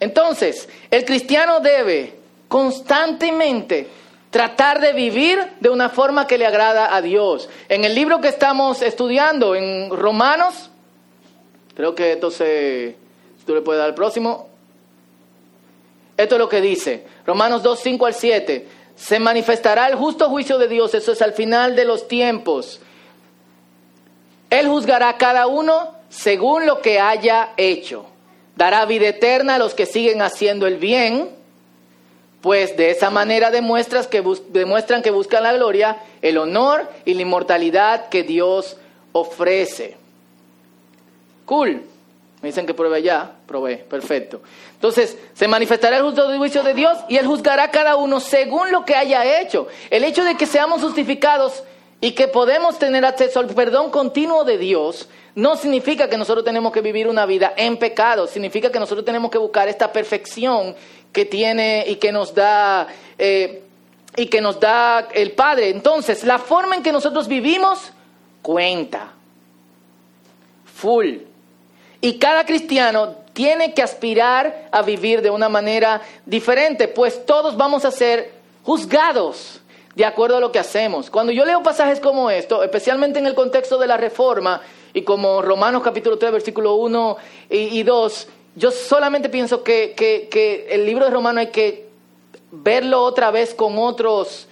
Entonces, 0.00 0.68
el 0.90 1.04
cristiano 1.04 1.60
debe 1.60 2.18
constantemente 2.48 3.88
tratar 4.30 4.80
de 4.80 4.92
vivir 4.92 5.38
de 5.60 5.70
una 5.70 5.88
forma 5.88 6.26
que 6.26 6.38
le 6.38 6.46
agrada 6.46 6.94
a 6.94 7.00
Dios. 7.00 7.48
En 7.68 7.84
el 7.84 7.94
libro 7.94 8.20
que 8.20 8.28
estamos 8.28 8.82
estudiando, 8.82 9.54
en 9.54 9.90
Romanos, 9.90 10.70
creo 11.76 11.94
que 11.94 12.12
entonces 12.12 12.96
tú 13.46 13.54
le 13.54 13.60
puedes 13.60 13.78
dar 13.78 13.88
el 13.88 13.94
próximo. 13.94 14.48
Esto 16.16 16.34
es 16.34 16.38
lo 16.38 16.48
que 16.48 16.60
dice, 16.60 17.06
Romanos 17.26 17.62
2, 17.62 17.78
5 17.80 18.06
al 18.06 18.14
7. 18.14 18.68
Se 18.96 19.18
manifestará 19.18 19.86
el 19.86 19.94
justo 19.94 20.28
juicio 20.28 20.58
de 20.58 20.68
Dios, 20.68 20.94
eso 20.94 21.12
es 21.12 21.22
al 21.22 21.32
final 21.32 21.74
de 21.74 21.84
los 21.84 22.08
tiempos. 22.08 22.80
Él 24.50 24.68
juzgará 24.68 25.10
a 25.10 25.16
cada 25.16 25.46
uno 25.46 25.94
según 26.08 26.66
lo 26.66 26.80
que 26.80 27.00
haya 27.00 27.50
hecho. 27.56 28.06
Dará 28.56 28.84
vida 28.86 29.08
eterna 29.08 29.56
a 29.56 29.58
los 29.58 29.74
que 29.74 29.86
siguen 29.86 30.22
haciendo 30.22 30.66
el 30.66 30.78
bien 30.78 31.30
pues 32.44 32.76
de 32.76 32.90
esa 32.90 33.08
manera 33.08 33.50
demuestras 33.50 34.06
que 34.06 34.22
demuestran 34.50 35.00
que 35.00 35.10
buscan 35.10 35.44
la 35.44 35.54
gloria, 35.54 35.96
el 36.20 36.36
honor 36.36 36.86
y 37.06 37.14
la 37.14 37.22
inmortalidad 37.22 38.10
que 38.10 38.22
Dios 38.22 38.76
ofrece. 39.12 39.96
Cool. 41.46 41.80
Me 42.42 42.48
dicen 42.48 42.66
que 42.66 42.74
pruebe 42.74 43.00
ya, 43.00 43.32
probé, 43.46 43.78
perfecto. 43.78 44.42
Entonces, 44.74 45.16
se 45.32 45.48
manifestará 45.48 45.96
el 45.96 46.02
justo 46.02 46.36
juicio 46.36 46.62
de 46.62 46.74
Dios 46.74 46.98
y 47.08 47.16
Él 47.16 47.26
juzgará 47.26 47.62
a 47.62 47.70
cada 47.70 47.96
uno 47.96 48.20
según 48.20 48.70
lo 48.70 48.84
que 48.84 48.94
haya 48.94 49.40
hecho. 49.40 49.66
El 49.88 50.04
hecho 50.04 50.22
de 50.22 50.36
que 50.36 50.44
seamos 50.44 50.82
justificados 50.82 51.62
y 52.02 52.12
que 52.12 52.28
podemos 52.28 52.78
tener 52.78 53.06
acceso 53.06 53.40
al 53.40 53.46
perdón 53.46 53.90
continuo 53.90 54.44
de 54.44 54.58
Dios 54.58 55.08
no 55.34 55.56
significa 55.56 56.08
que 56.08 56.16
nosotros 56.16 56.44
tenemos 56.44 56.72
que 56.72 56.80
vivir 56.80 57.08
una 57.08 57.26
vida 57.26 57.54
en 57.56 57.76
pecado, 57.76 58.26
significa 58.26 58.70
que 58.70 58.78
nosotros 58.78 59.04
tenemos 59.04 59.30
que 59.30 59.38
buscar 59.38 59.68
esta 59.68 59.92
perfección 59.92 60.74
que 61.12 61.24
tiene 61.24 61.84
y 61.88 61.96
que 61.96 62.12
nos 62.12 62.34
da 62.34 62.86
eh, 63.18 63.62
y 64.16 64.26
que 64.26 64.40
nos 64.40 64.60
da 64.60 65.08
el 65.12 65.32
Padre. 65.32 65.70
Entonces, 65.70 66.22
la 66.24 66.38
forma 66.38 66.76
en 66.76 66.82
que 66.82 66.92
nosotros 66.92 67.26
vivimos 67.26 67.92
cuenta. 68.42 69.12
Full. 70.76 71.16
Y 72.00 72.18
cada 72.18 72.44
cristiano 72.44 73.16
tiene 73.32 73.74
que 73.74 73.82
aspirar 73.82 74.68
a 74.70 74.82
vivir 74.82 75.20
de 75.20 75.30
una 75.30 75.48
manera 75.48 76.00
diferente, 76.24 76.86
pues 76.86 77.26
todos 77.26 77.56
vamos 77.56 77.84
a 77.84 77.90
ser 77.90 78.32
juzgados 78.62 79.60
de 79.94 80.04
acuerdo 80.04 80.36
a 80.36 80.40
lo 80.40 80.52
que 80.52 80.58
hacemos. 80.58 81.10
Cuando 81.10 81.32
yo 81.32 81.44
leo 81.44 81.62
pasajes 81.62 82.00
como 82.00 82.30
esto, 82.30 82.62
especialmente 82.62 83.18
en 83.18 83.26
el 83.26 83.34
contexto 83.34 83.78
de 83.78 83.86
la 83.86 83.96
reforma, 83.96 84.60
y 84.92 85.02
como 85.02 85.42
Romanos 85.42 85.82
capítulo 85.82 86.18
3, 86.18 86.32
versículo 86.32 86.74
1 86.76 87.16
y, 87.50 87.56
y 87.56 87.82
2, 87.82 88.28
yo 88.56 88.70
solamente 88.70 89.28
pienso 89.28 89.62
que, 89.64 89.94
que, 89.96 90.68
el 90.70 90.86
libro 90.86 91.04
de 91.04 91.10
Romanos 91.10 91.40
hay 91.40 91.46
que 91.48 91.88
verlo 92.52 93.02
otra 93.02 93.30
vez 93.30 93.54
con 93.54 93.78
otros, 93.78 94.46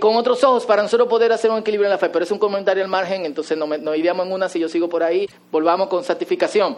con 0.00 0.16
otros 0.16 0.42
ojos 0.42 0.64
para 0.64 0.82
nosotros 0.82 1.08
poder 1.08 1.32
hacer 1.32 1.50
un 1.50 1.58
equilibrio 1.58 1.86
en 1.86 1.90
la 1.92 1.98
fe. 1.98 2.08
Pero 2.08 2.24
es 2.24 2.30
un 2.30 2.38
comentario 2.38 2.82
al 2.82 2.88
margen, 2.88 3.26
entonces 3.26 3.56
no, 3.58 3.66
no 3.66 3.94
iríamos 3.94 4.26
en 4.26 4.32
una 4.32 4.48
si 4.48 4.58
yo 4.58 4.68
sigo 4.68 4.88
por 4.88 5.02
ahí. 5.02 5.28
Volvamos 5.50 5.88
con 5.88 6.02
santificación. 6.02 6.76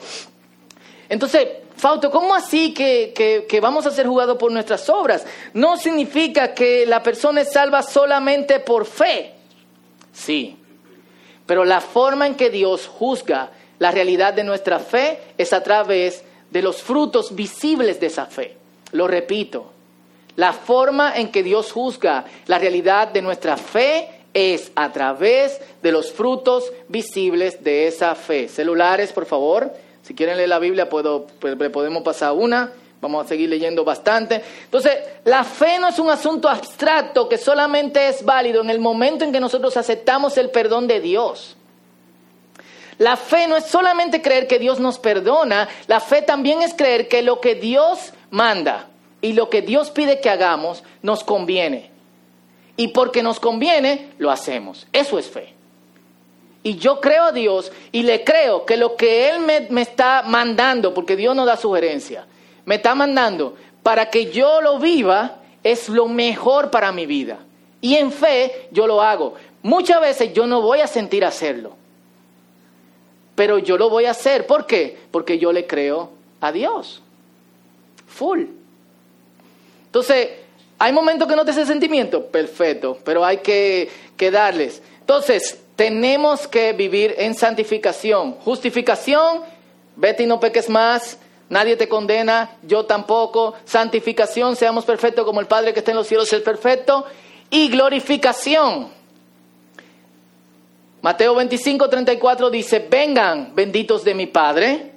Entonces, 1.08 1.46
Fausto, 1.78 2.10
¿cómo 2.10 2.34
así 2.34 2.74
que, 2.74 3.12
que, 3.14 3.46
que, 3.48 3.60
vamos 3.60 3.86
a 3.86 3.90
ser 3.90 4.06
jugados 4.06 4.36
por 4.36 4.50
nuestras 4.50 4.88
obras? 4.88 5.24
No 5.54 5.76
significa 5.76 6.52
que 6.52 6.84
la 6.86 7.02
persona 7.02 7.42
es 7.42 7.52
salva 7.52 7.82
solamente 7.82 8.58
por 8.58 8.84
fe. 8.84 9.34
Sí, 10.12 10.56
pero 11.46 11.64
la 11.64 11.80
forma 11.80 12.26
en 12.26 12.34
que 12.34 12.50
Dios 12.50 12.86
juzga 12.86 13.50
la 13.78 13.92
realidad 13.92 14.34
de 14.34 14.44
nuestra 14.44 14.80
fe 14.80 15.20
es 15.38 15.52
a 15.52 15.62
través 15.62 16.24
de 16.50 16.62
los 16.62 16.82
frutos 16.82 17.34
visibles 17.34 18.00
de 18.00 18.06
esa 18.08 18.26
fe. 18.26 18.56
Lo 18.92 19.06
repito, 19.06 19.70
la 20.36 20.52
forma 20.52 21.16
en 21.16 21.30
que 21.30 21.42
Dios 21.42 21.72
juzga 21.72 22.24
la 22.46 22.58
realidad 22.58 23.08
de 23.08 23.22
nuestra 23.22 23.56
fe 23.56 24.08
es 24.34 24.70
a 24.74 24.92
través 24.92 25.60
de 25.82 25.92
los 25.92 26.12
frutos 26.12 26.72
visibles 26.88 27.62
de 27.62 27.86
esa 27.86 28.14
fe. 28.14 28.48
Celulares, 28.48 29.12
por 29.12 29.26
favor. 29.26 29.72
Si 30.08 30.14
quieren 30.14 30.38
leer 30.38 30.48
la 30.48 30.58
Biblia, 30.58 30.88
puedo, 30.88 31.26
pues, 31.38 31.54
podemos 31.70 32.02
pasar 32.02 32.32
una 32.32 32.72
Vamos 33.00 33.24
a 33.24 33.28
seguir 33.28 33.48
leyendo 33.48 33.84
bastante. 33.84 34.42
Entonces, 34.64 34.92
la 35.24 35.44
fe 35.44 35.78
no 35.78 35.88
es 35.88 35.98
un 36.00 36.10
asunto 36.10 36.48
abstracto 36.48 37.28
que 37.28 37.38
solamente 37.38 38.08
es 38.08 38.24
válido 38.24 38.60
en 38.60 38.70
el 38.70 38.80
momento 38.80 39.24
en 39.24 39.30
que 39.30 39.38
nosotros 39.38 39.76
aceptamos 39.76 40.36
el 40.36 40.50
perdón 40.50 40.88
de 40.88 41.00
Dios. 41.00 41.56
La 42.98 43.16
fe 43.16 43.46
no 43.46 43.56
es 43.56 43.66
solamente 43.66 44.20
creer 44.20 44.48
que 44.48 44.58
Dios 44.58 44.80
nos 44.80 44.98
perdona, 44.98 45.68
la 45.86 46.00
fe 46.00 46.22
también 46.22 46.62
es 46.62 46.74
creer 46.74 47.06
que 47.06 47.22
lo 47.22 47.40
que 47.40 47.54
Dios 47.54 48.12
manda 48.30 48.88
y 49.20 49.34
lo 49.34 49.48
que 49.48 49.62
Dios 49.62 49.90
pide 49.90 50.20
que 50.20 50.30
hagamos 50.30 50.82
nos 51.00 51.22
conviene. 51.22 51.92
Y 52.76 52.88
porque 52.88 53.22
nos 53.22 53.38
conviene, 53.38 54.08
lo 54.18 54.32
hacemos. 54.32 54.88
Eso 54.92 55.20
es 55.20 55.28
fe. 55.28 55.57
Y 56.62 56.76
yo 56.76 57.00
creo 57.00 57.24
a 57.24 57.32
Dios 57.32 57.72
y 57.92 58.02
le 58.02 58.24
creo 58.24 58.66
que 58.66 58.76
lo 58.76 58.96
que 58.96 59.30
Él 59.30 59.40
me, 59.40 59.68
me 59.70 59.82
está 59.82 60.22
mandando, 60.22 60.92
porque 60.92 61.16
Dios 61.16 61.34
no 61.34 61.46
da 61.46 61.56
sugerencia, 61.56 62.26
me 62.64 62.76
está 62.76 62.94
mandando 62.94 63.56
para 63.82 64.10
que 64.10 64.30
yo 64.30 64.60
lo 64.60 64.78
viva, 64.78 65.36
es 65.62 65.88
lo 65.88 66.08
mejor 66.08 66.70
para 66.70 66.92
mi 66.92 67.06
vida. 67.06 67.38
Y 67.80 67.94
en 67.94 68.12
fe 68.12 68.68
yo 68.70 68.86
lo 68.86 69.00
hago. 69.00 69.34
Muchas 69.62 70.00
veces 70.00 70.32
yo 70.32 70.46
no 70.46 70.60
voy 70.60 70.80
a 70.80 70.86
sentir 70.86 71.24
hacerlo, 71.24 71.72
pero 73.34 73.58
yo 73.58 73.78
lo 73.78 73.88
voy 73.88 74.04
a 74.06 74.10
hacer. 74.10 74.46
¿Por 74.46 74.66
qué? 74.66 74.98
Porque 75.10 75.38
yo 75.38 75.52
le 75.52 75.66
creo 75.66 76.10
a 76.40 76.52
Dios. 76.52 77.02
Full. 78.06 78.44
Entonces, 79.86 80.28
¿hay 80.78 80.92
momentos 80.92 81.26
que 81.26 81.36
no 81.36 81.44
te 81.44 81.52
hace 81.52 81.64
sentimiento? 81.64 82.26
Perfecto, 82.26 82.98
pero 83.04 83.24
hay 83.24 83.38
que, 83.38 83.88
que 84.16 84.30
darles. 84.30 84.82
Entonces, 85.00 85.60
tenemos 85.78 86.48
que 86.48 86.72
vivir 86.72 87.14
en 87.18 87.36
santificación. 87.36 88.32
Justificación, 88.40 89.42
vete 89.94 90.24
y 90.24 90.26
no 90.26 90.40
peques 90.40 90.68
más 90.68 91.18
Nadie 91.48 91.76
te 91.76 91.88
condena, 91.88 92.56
yo 92.62 92.84
tampoco. 92.84 93.54
Santificación, 93.64 94.56
seamos 94.56 94.84
perfectos 94.84 95.24
como 95.24 95.40
el 95.40 95.46
Padre 95.46 95.72
que 95.72 95.78
está 95.78 95.92
en 95.92 95.96
los 95.96 96.06
cielos 96.06 96.32
es 96.32 96.42
perfecto. 96.42 97.06
Y 97.50 97.68
glorificación. 97.70 98.88
Mateo 101.00 101.34
25, 101.34 101.88
34 101.88 102.50
dice, 102.50 102.86
vengan 102.90 103.54
benditos 103.54 104.04
de 104.04 104.14
mi 104.14 104.26
Padre 104.26 104.92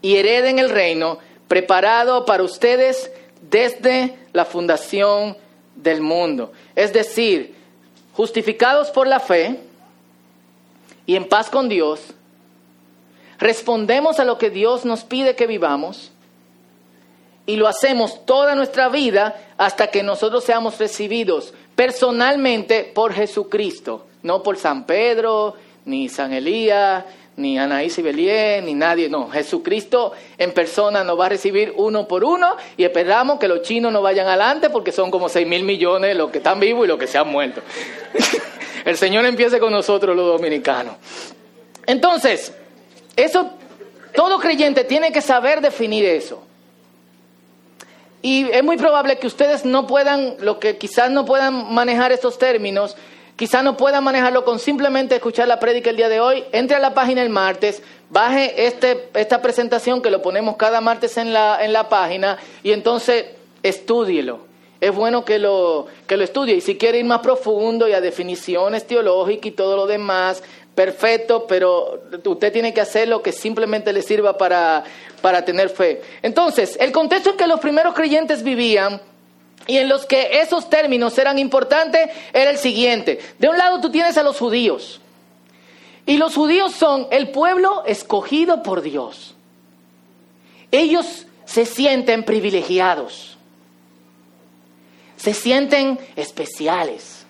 y 0.00 0.16
hereden 0.16 0.60
el 0.60 0.70
reino 0.70 1.18
preparado 1.48 2.24
para 2.24 2.44
ustedes 2.44 3.10
desde 3.42 4.16
la 4.32 4.44
fundación 4.44 5.36
del 5.74 6.00
mundo. 6.00 6.52
Es 6.74 6.92
decir, 6.92 7.55
justificados 8.16 8.90
por 8.90 9.06
la 9.06 9.20
fe 9.20 9.60
y 11.04 11.16
en 11.16 11.28
paz 11.28 11.50
con 11.50 11.68
Dios, 11.68 12.00
respondemos 13.38 14.18
a 14.18 14.24
lo 14.24 14.38
que 14.38 14.48
Dios 14.48 14.86
nos 14.86 15.04
pide 15.04 15.36
que 15.36 15.46
vivamos 15.46 16.12
y 17.44 17.56
lo 17.56 17.68
hacemos 17.68 18.24
toda 18.24 18.54
nuestra 18.54 18.88
vida 18.88 19.36
hasta 19.58 19.88
que 19.88 20.02
nosotros 20.02 20.44
seamos 20.44 20.78
recibidos 20.78 21.52
personalmente 21.74 22.84
por 22.84 23.12
Jesucristo, 23.12 24.06
no 24.22 24.42
por 24.42 24.56
San 24.56 24.86
Pedro, 24.86 25.54
ni 25.84 26.08
San 26.08 26.32
Elías, 26.32 27.04
ni 27.36 27.58
Anaís 27.58 27.98
y 27.98 28.02
ni 28.02 28.74
nadie, 28.74 29.08
no, 29.08 29.28
Jesucristo 29.28 30.12
en 30.38 30.52
persona 30.52 31.04
nos 31.04 31.20
va 31.20 31.26
a 31.26 31.28
recibir 31.28 31.74
uno 31.76 32.08
por 32.08 32.24
uno 32.24 32.56
y 32.76 32.84
esperamos 32.84 33.38
que 33.38 33.46
los 33.46 33.62
chinos 33.62 33.92
no 33.92 34.00
vayan 34.00 34.26
adelante 34.26 34.70
porque 34.70 34.90
son 34.90 35.10
como 35.10 35.28
6 35.28 35.46
mil 35.46 35.62
millones 35.62 36.16
los 36.16 36.30
que 36.30 36.38
están 36.38 36.58
vivos 36.58 36.86
y 36.86 36.88
los 36.88 36.98
que 36.98 37.06
se 37.06 37.18
han 37.18 37.28
muerto. 37.28 37.60
El 38.84 38.96
Señor 38.96 39.26
empiece 39.26 39.58
con 39.58 39.72
nosotros 39.72 40.16
los 40.16 40.26
dominicanos. 40.26 40.94
Entonces, 41.86 42.52
eso, 43.16 43.50
todo 44.14 44.38
creyente 44.38 44.84
tiene 44.84 45.12
que 45.12 45.20
saber 45.20 45.60
definir 45.60 46.04
eso. 46.04 46.42
Y 48.22 48.48
es 48.50 48.62
muy 48.62 48.76
probable 48.76 49.18
que 49.18 49.26
ustedes 49.26 49.64
no 49.64 49.86
puedan, 49.86 50.36
lo 50.40 50.58
que 50.58 50.78
quizás 50.78 51.10
no 51.10 51.24
puedan 51.24 51.72
manejar 51.74 52.12
estos 52.12 52.38
términos, 52.38 52.96
quizás 53.36 53.62
no 53.62 53.76
puedan 53.76 54.02
manejarlo 54.02 54.44
con 54.44 54.58
simplemente 54.58 55.14
escuchar 55.14 55.46
la 55.46 55.60
prédica 55.60 55.90
el 55.90 55.96
día 55.96 56.08
de 56.08 56.20
hoy. 56.20 56.44
Entre 56.52 56.76
a 56.76 56.80
la 56.80 56.94
página 56.94 57.22
el 57.22 57.30
martes, 57.30 57.82
baje 58.10 58.66
este, 58.66 59.10
esta 59.14 59.40
presentación 59.40 60.02
que 60.02 60.10
lo 60.10 60.22
ponemos 60.22 60.56
cada 60.56 60.80
martes 60.80 61.16
en 61.16 61.32
la, 61.32 61.64
en 61.64 61.72
la 61.72 61.88
página 61.88 62.38
y 62.62 62.72
entonces 62.72 63.26
estúdielo. 63.62 64.46
Es 64.80 64.94
bueno 64.94 65.24
que 65.24 65.38
lo, 65.38 65.86
que 66.06 66.16
lo 66.16 66.24
estudie 66.24 66.56
y 66.56 66.60
si 66.60 66.76
quiere 66.76 66.98
ir 66.98 67.04
más 67.04 67.20
profundo 67.20 67.88
y 67.88 67.92
a 67.92 68.00
definiciones 68.00 68.86
teológicas 68.86 69.46
y 69.46 69.50
todo 69.52 69.76
lo 69.76 69.86
demás, 69.86 70.42
perfecto, 70.74 71.46
pero 71.46 72.02
usted 72.24 72.52
tiene 72.52 72.74
que 72.74 72.82
hacer 72.82 73.08
lo 73.08 73.22
que 73.22 73.32
simplemente 73.32 73.92
le 73.92 74.02
sirva 74.02 74.36
para, 74.36 74.84
para 75.22 75.44
tener 75.44 75.70
fe. 75.70 76.02
Entonces, 76.20 76.76
el 76.78 76.92
contexto 76.92 77.30
en 77.30 77.36
que 77.38 77.46
los 77.46 77.58
primeros 77.60 77.94
creyentes 77.94 78.42
vivían 78.42 79.00
y 79.66 79.78
en 79.78 79.88
los 79.88 80.06
que 80.06 80.40
esos 80.40 80.70
términos 80.70 81.16
eran 81.18 81.38
importantes 81.38 82.10
era 82.32 82.50
el 82.50 82.58
siguiente. 82.58 83.18
De 83.38 83.48
un 83.48 83.58
lado 83.58 83.80
tú 83.80 83.90
tienes 83.90 84.16
a 84.16 84.22
los 84.22 84.38
judíos. 84.38 85.00
Y 86.06 86.18
los 86.18 86.34
judíos 86.34 86.72
son 86.72 87.08
el 87.10 87.30
pueblo 87.30 87.84
escogido 87.84 88.62
por 88.62 88.82
Dios. 88.82 89.34
Ellos 90.70 91.26
se 91.44 91.66
sienten 91.66 92.24
privilegiados. 92.24 93.36
Se 95.16 95.34
sienten 95.34 95.98
especiales 96.14 97.26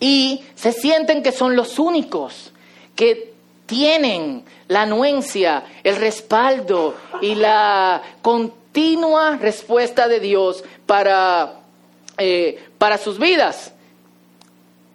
y 0.00 0.42
se 0.54 0.72
sienten 0.72 1.22
que 1.22 1.32
son 1.32 1.56
los 1.56 1.78
únicos 1.78 2.52
que 2.94 3.34
tienen 3.66 4.44
la 4.68 4.82
anuencia, 4.82 5.64
el 5.82 5.96
respaldo 5.96 6.94
y 7.20 7.34
la 7.34 8.02
continua 8.76 9.38
respuesta 9.38 10.06
de 10.06 10.20
Dios 10.20 10.62
para, 10.84 11.60
eh, 12.18 12.62
para 12.76 12.98
sus 12.98 13.18
vidas. 13.18 13.72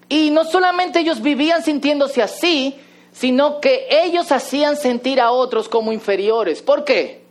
Y 0.08 0.30
no 0.30 0.44
solamente 0.44 1.00
ellos 1.00 1.20
vivían 1.20 1.64
sintiéndose 1.64 2.22
así, 2.22 2.80
sino 3.12 3.60
que 3.60 3.88
ellos 3.90 4.32
hacían 4.32 4.78
sentir 4.78 5.20
a 5.20 5.32
otros 5.32 5.68
como 5.68 5.92
inferiores. 5.92 6.62
¿Por 6.62 6.86
qué? 6.86 7.22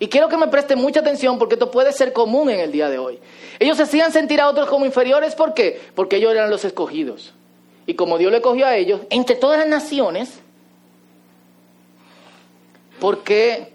Y 0.00 0.08
quiero 0.08 0.28
que 0.28 0.36
me 0.36 0.48
preste 0.48 0.74
mucha 0.74 0.98
atención 0.98 1.38
porque 1.38 1.54
esto 1.54 1.70
puede 1.70 1.92
ser 1.92 2.12
común 2.12 2.50
en 2.50 2.58
el 2.58 2.72
día 2.72 2.88
de 2.90 2.98
hoy. 2.98 3.20
Ellos 3.60 3.78
hacían 3.78 4.10
sentir 4.10 4.40
a 4.40 4.48
otros 4.48 4.68
como 4.68 4.84
inferiores, 4.84 5.36
¿por 5.36 5.54
qué? 5.54 5.80
Porque 5.94 6.16
ellos 6.16 6.32
eran 6.32 6.50
los 6.50 6.64
escogidos. 6.64 7.34
Y 7.86 7.94
como 7.94 8.18
Dios 8.18 8.32
le 8.32 8.40
cogió 8.40 8.66
a 8.66 8.74
ellos, 8.74 9.02
entre 9.10 9.36
todas 9.36 9.60
las 9.60 9.68
naciones, 9.68 10.40
¿por 12.98 13.22
qué 13.22 13.71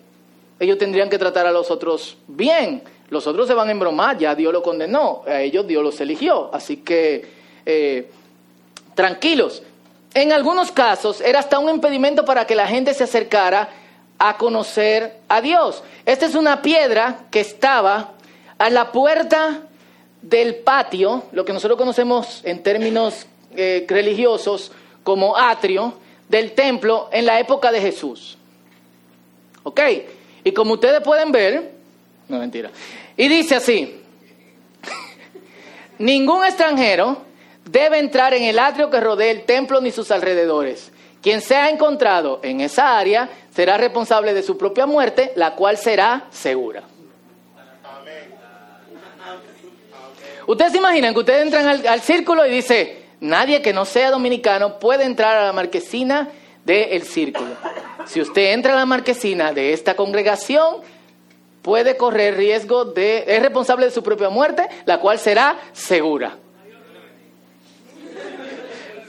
ellos 0.59 0.77
tendrían 0.77 1.09
que 1.09 1.17
tratar 1.17 1.45
a 1.45 1.51
los 1.51 1.69
otros 1.71 2.17
bien? 2.27 2.83
Los 3.09 3.25
otros 3.27 3.47
se 3.47 3.53
van 3.53 3.69
a 3.69 3.71
embromar, 3.71 4.17
ya 4.17 4.35
Dios 4.35 4.51
lo 4.51 4.61
condenó, 4.61 5.23
a 5.25 5.41
ellos 5.41 5.65
Dios 5.65 5.83
los 5.83 5.99
eligió. 6.01 6.49
Así 6.53 6.77
que, 6.77 7.25
eh, 7.65 8.09
tranquilos. 8.95 9.63
En 10.13 10.33
algunos 10.33 10.71
casos 10.71 11.21
era 11.21 11.39
hasta 11.39 11.59
un 11.59 11.69
impedimento 11.69 12.25
para 12.25 12.45
que 12.45 12.55
la 12.55 12.67
gente 12.67 12.93
se 12.93 13.03
acercara 13.03 13.69
a 14.17 14.37
conocer 14.37 15.17
a 15.29 15.41
Dios. 15.41 15.83
Esta 16.05 16.25
es 16.25 16.35
una 16.35 16.61
piedra 16.61 17.25
que 17.29 17.39
estaba 17.39 18.13
a 18.57 18.69
la 18.69 18.91
puerta 18.91 19.61
del 20.21 20.55
patio, 20.55 21.23
lo 21.31 21.45
que 21.45 21.53
nosotros 21.53 21.77
conocemos 21.77 22.41
en 22.43 22.63
términos 22.63 23.27
eh, 23.55 23.85
religiosos 23.87 24.71
como 25.03 25.37
atrio 25.37 25.93
del 26.27 26.51
templo 26.53 27.09
en 27.11 27.25
la 27.25 27.39
época 27.39 27.71
de 27.71 27.79
Jesús. 27.79 28.37
¿Ok? 29.63 29.79
Y 30.47 30.53
como 30.53 30.75
ustedes 30.75 31.01
pueden 31.01 31.29
ver, 31.29 31.73
no 32.29 32.39
mentira, 32.39 32.71
y 33.17 33.27
dice 33.27 33.55
así, 33.55 34.01
ningún 35.97 36.45
extranjero 36.45 37.17
debe 37.65 37.99
entrar 37.99 38.33
en 38.33 38.43
el 38.43 38.57
atrio 38.57 38.89
que 38.89 39.01
rodea 39.01 39.29
el 39.29 39.43
templo 39.43 39.81
ni 39.81 39.91
sus 39.91 40.09
alrededores. 40.09 40.89
Quien 41.21 41.41
sea 41.41 41.69
encontrado 41.69 42.39
en 42.43 42.61
esa 42.61 42.97
área 42.97 43.29
será 43.53 43.75
responsable 43.75 44.33
de 44.33 44.41
su 44.41 44.57
propia 44.57 44.85
muerte, 44.85 45.33
la 45.35 45.53
cual 45.53 45.77
será 45.77 46.27
segura. 46.31 46.83
Ustedes 50.45 50.71
se 50.71 50.77
imaginan 50.77 51.13
que 51.13 51.19
ustedes 51.19 51.41
entran 51.41 51.85
al, 51.85 51.99
círculo 51.99 52.45
y 52.45 52.51
dice, 52.51 53.03
nadie 53.19 53.61
que 53.61 53.73
no 53.73 53.83
sea 53.83 54.11
dominicano 54.11 54.79
puede 54.79 55.03
entrar 55.03 55.35
a 55.35 55.47
la 55.47 55.51
marquesina 55.51 56.29
del 56.63 57.03
círculo. 57.03 57.49
Si 58.07 58.21
usted 58.21 58.53
entra 58.53 58.73
a 58.73 58.77
la 58.77 58.85
marquesina 58.85 59.53
de 59.53 59.73
esta 59.73 59.95
congregación, 59.95 60.77
puede 61.61 61.97
correr 61.97 62.37
riesgo 62.37 62.85
de, 62.85 63.25
es 63.27 63.41
responsable 63.41 63.85
de 63.85 63.91
su 63.91 64.01
propia 64.01 64.29
muerte, 64.29 64.67
la 64.85 64.99
cual 64.99 65.19
será 65.19 65.57
segura. 65.73 66.37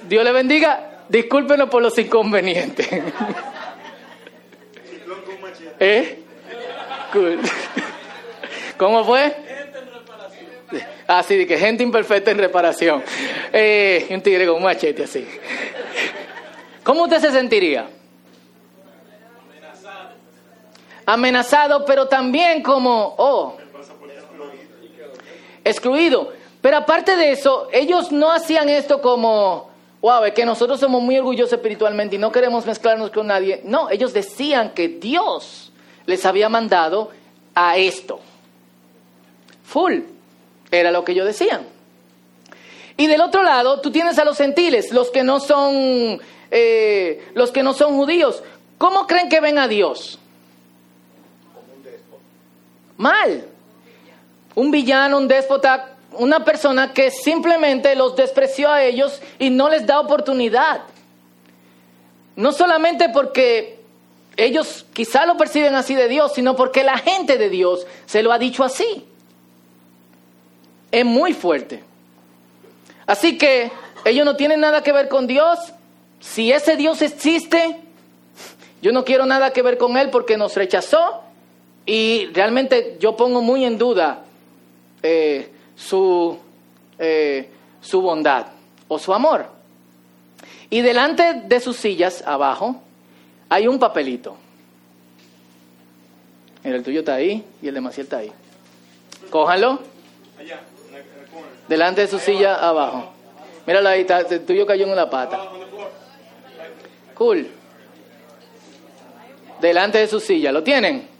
Dios 0.09 0.25
le 0.25 0.33
bendiga, 0.33 1.05
discúlpenos 1.09 1.69
por 1.69 1.83
los 1.83 1.97
inconvenientes. 1.99 2.89
¿Eh? 5.79 6.23
¿Cómo 8.77 9.05
fue? 9.05 9.37
Sí, 11.27 11.37
de 11.37 11.47
que 11.47 11.57
gente 11.57 11.83
imperfecta 11.83 12.31
en 12.31 12.39
reparación. 12.39 13.03
Eh, 13.53 14.07
un 14.11 14.21
tigre 14.21 14.47
con 14.47 14.57
un 14.57 14.65
machete 14.65 15.05
así. 15.05 15.27
¿Cómo 16.83 17.05
usted 17.05 17.21
se 17.21 17.31
sentiría? 17.31 17.98
Amenazado, 21.09 21.87
pero 21.87 22.07
también 22.07 22.63
como, 22.63 23.15
oh, 23.17 23.57
excluido. 25.65 26.33
Pero 26.61 26.77
aparte 26.77 27.17
de 27.17 27.33
eso, 27.33 27.69
ellos 27.73 28.13
no 28.13 28.31
hacían 28.31 28.69
esto 28.69 29.01
como, 29.01 29.71
wow, 30.03 30.25
es 30.25 30.35
que 30.35 30.45
nosotros 30.45 30.79
somos 30.79 31.01
muy 31.01 31.17
orgullosos 31.17 31.55
espiritualmente 31.55 32.17
y 32.17 32.19
no 32.19 32.31
queremos 32.31 32.67
mezclarnos 32.67 33.11
con 33.11 33.27
nadie. 33.27 33.63
No, 33.65 33.89
ellos 33.89 34.13
decían 34.13 34.75
que 34.75 34.89
Dios 34.89 35.73
les 36.05 36.27
había 36.27 36.51
mandado 36.51 37.11
a 37.55 37.79
esto. 37.79 38.21
Full. 39.65 40.01
Era 40.71 40.91
lo 40.91 41.05
que 41.05 41.13
ellos 41.13 41.27
decían. 41.27 41.63
Y 42.99 43.07
del 43.07 43.23
otro 43.23 43.43
lado, 43.43 43.81
tú 43.81 43.91
tienes 43.91 44.19
a 44.19 44.27
los 44.27 44.37
gentiles, 44.37 44.93
los 44.93 45.11
que 45.11 45.23
no 45.23 45.41
son, 45.41 46.21
eh, 46.51 47.31
los 47.33 47.51
que 47.51 47.63
no 47.63 47.73
son 47.73 47.95
judíos. 47.95 48.43
¿Cómo 48.77 49.07
creen 49.07 49.31
que 49.31 49.41
ven 49.41 49.57
a 49.57 49.69
Dios? 49.69 50.19
Mal. 52.97 53.47
Un 54.55 54.71
villano, 54.71 55.19
un 55.19 55.29
déspota, 55.29 55.97
una 56.13 56.45
persona 56.45 56.93
que 56.93 57.11
simplemente 57.11 57.95
los 57.95 58.17
despreció 58.17 58.71
a 58.71 58.83
ellos 58.83 59.21
y 59.39 59.51
no 59.51 59.69
les 59.69 59.87
da 59.87 60.01
oportunidad. 60.01 60.83
No 62.37 62.53
solamente 62.53 63.09
porque 63.09 63.81
ellos 64.37 64.87
quizá 64.93 65.27
lo 65.27 65.37
perciben 65.37 65.75
así 65.75 65.95
de 65.95 66.09
Dios, 66.09 66.33
sino 66.35 66.57
porque 66.57 66.85
la 66.85 66.99
gente 66.99 67.39
de 67.39 67.49
Dios 67.49 67.87
se 68.07 68.23
lo 68.23 68.33
ha 68.33 68.39
dicho 68.39 68.65
así. 68.65 69.05
Es 70.91 71.05
muy 71.05 71.35
fuerte. 71.35 71.83
Así 73.07 73.39
que 73.39 73.71
ellos 74.05 74.25
no 74.25 74.37
tienen 74.37 74.61
nada 74.61 74.83
que 74.83 74.93
ver 74.93 75.09
con 75.09 75.27
Dios. 75.27 75.59
Si 76.21 76.53
ese 76.53 76.77
Dios 76.77 77.03
existe, 77.03 77.81
yo 78.81 78.93
no 78.93 79.05
quiero 79.05 79.27
nada 79.27 79.53
que 79.53 79.63
ver 79.63 79.79
con 79.79 79.97
Él 79.97 80.11
porque 80.11 80.37
nos 80.37 80.55
rechazó 80.55 81.25
y 81.89 82.27
realmente 82.35 82.99
yo 83.01 83.17
pongo 83.17 83.41
muy 83.41 83.65
en 83.65 83.79
duda 83.79 84.23
eh, 85.03 85.51
su, 85.75 86.39
eh, 86.99 87.49
su 87.81 88.03
bondad 88.03 88.49
o 88.89 88.99
su 88.99 89.15
amor. 89.15 89.47
Y 90.69 90.83
delante 90.83 91.33
de 91.47 91.61
sus 91.61 91.79
sillas, 91.79 92.23
abajo, 92.27 92.83
hay 93.49 93.67
un 93.67 93.79
papelito. 93.79 94.37
el 96.63 96.83
tuyo 96.83 97.01
está 97.01 97.15
ahí 97.15 97.43
y 97.63 97.69
el 97.69 97.75
de 97.75 97.81
Maciel 97.81 98.05
está 98.05 98.19
ahí. 98.19 98.33
Cójanlo. 99.31 99.79
Delante 101.69 102.03
de 102.03 102.09
su 102.09 102.19
silla, 102.19 102.57
abajo. 102.57 103.15
Míralo 103.67 103.89
ahí, 103.89 104.03
está, 104.03 104.19
el 104.21 104.45
tuyo 104.45 104.67
cayó 104.67 104.85
en 104.85 104.93
una 104.93 105.09
pata. 105.09 105.41
Cool. 107.15 107.49
Delante 109.59 109.97
de 109.97 110.07
su 110.07 110.21
silla, 110.21 110.53
¿lo 110.53 110.63
tienen? 110.63 111.17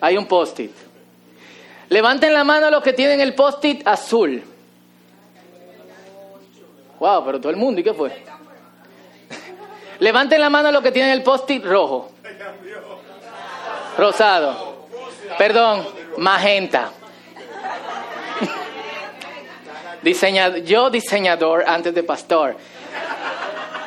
Hay 0.00 0.16
un 0.16 0.26
post-it. 0.26 0.72
Levanten 1.88 2.32
la 2.32 2.44
mano 2.44 2.70
los 2.70 2.82
que 2.82 2.92
tienen 2.92 3.20
el 3.20 3.34
post-it 3.34 3.86
azul. 3.86 4.42
Wow, 6.98 7.24
pero 7.24 7.40
todo 7.40 7.50
el 7.50 7.56
mundo, 7.56 7.80
¿y 7.80 7.84
qué 7.84 7.92
fue? 7.92 8.10
Levanten 9.98 10.40
la 10.40 10.50
mano 10.50 10.72
los 10.72 10.82
que 10.82 10.92
tienen 10.92 11.12
el 11.12 11.22
post-it 11.22 11.64
rojo. 11.64 12.10
Rosado. 13.96 14.88
Perdón, 15.38 15.86
magenta. 16.16 16.90
Diseñador, 20.02 20.60
yo 20.62 20.90
diseñador 20.90 21.64
antes 21.66 21.94
de 21.94 22.02
pastor. 22.02 22.56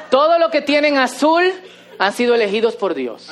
Todo 0.09 0.39
lo 0.39 0.49
que 0.49 0.61
tienen 0.61 0.97
azul 0.97 1.51
han 1.99 2.13
sido 2.13 2.35
elegidos 2.35 2.75
por 2.75 2.93
Dios. 2.93 3.29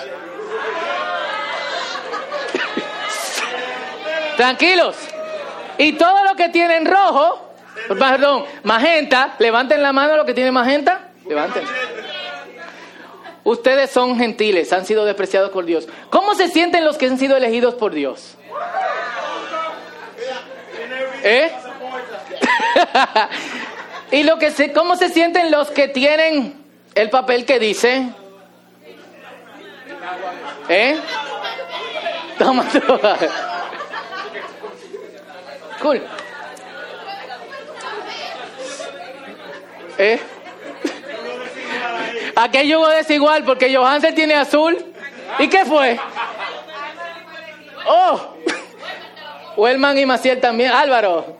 Tranquilos. 4.38 4.96
Y 5.77 5.94
todo 5.94 6.24
lo 6.24 6.36
que 6.36 6.50
tienen 6.50 6.86
rojo, 6.86 7.54
perdón, 7.88 8.46
magenta, 8.64 9.36
levanten 9.40 9.81
la 9.81 9.92
mano 9.92 10.16
lo 10.16 10.25
que 10.25 10.33
tienen 10.33 10.53
magenta, 10.53 11.09
levanten. 11.27 11.64
Ustedes 13.44 13.92
son 13.92 14.18
gentiles, 14.18 14.74
han 14.74 14.86
sido 14.86 15.05
despreciados 15.05 15.51
por 15.51 15.66
Dios. 15.66 15.88
¿Cómo 16.09 16.33
se 16.33 16.48
sienten 16.48 16.83
los 16.83 16.98
que 16.98 17.05
han 17.05 17.20
sido 17.20 17.38
elegidos 17.38 17.75
por 17.75 17.94
Dios? 17.94 18.36
¿Eh? 21.24 21.51
y 24.12 24.24
lo 24.24 24.40
que 24.40 24.51
se, 24.51 24.72
¿cómo 24.74 24.96
se 24.96 25.09
sienten 25.09 25.51
los 25.51 25.70
que 25.72 25.88
tienen 25.88 26.55
el 26.96 27.09
papel 27.09 27.46
que 27.46 27.59
dice? 27.59 28.07
¿Eh? 30.70 31.00
Toma, 32.40 32.66
Cool. 35.85 36.01
¿Eh? 40.00 40.19
Aquello 42.35 42.79
hubo 42.79 42.87
desigual 42.87 43.43
porque 43.43 43.71
Johansen 43.75 44.15
tiene 44.15 44.33
azul. 44.33 44.83
¿Y 45.37 45.48
qué 45.48 45.63
fue? 45.63 46.00
Oh, 47.85 48.19
Wellman 49.57 50.00
y 50.00 50.07
Maciel 50.07 50.41
también. 50.41 50.71
Álvaro. 50.71 51.37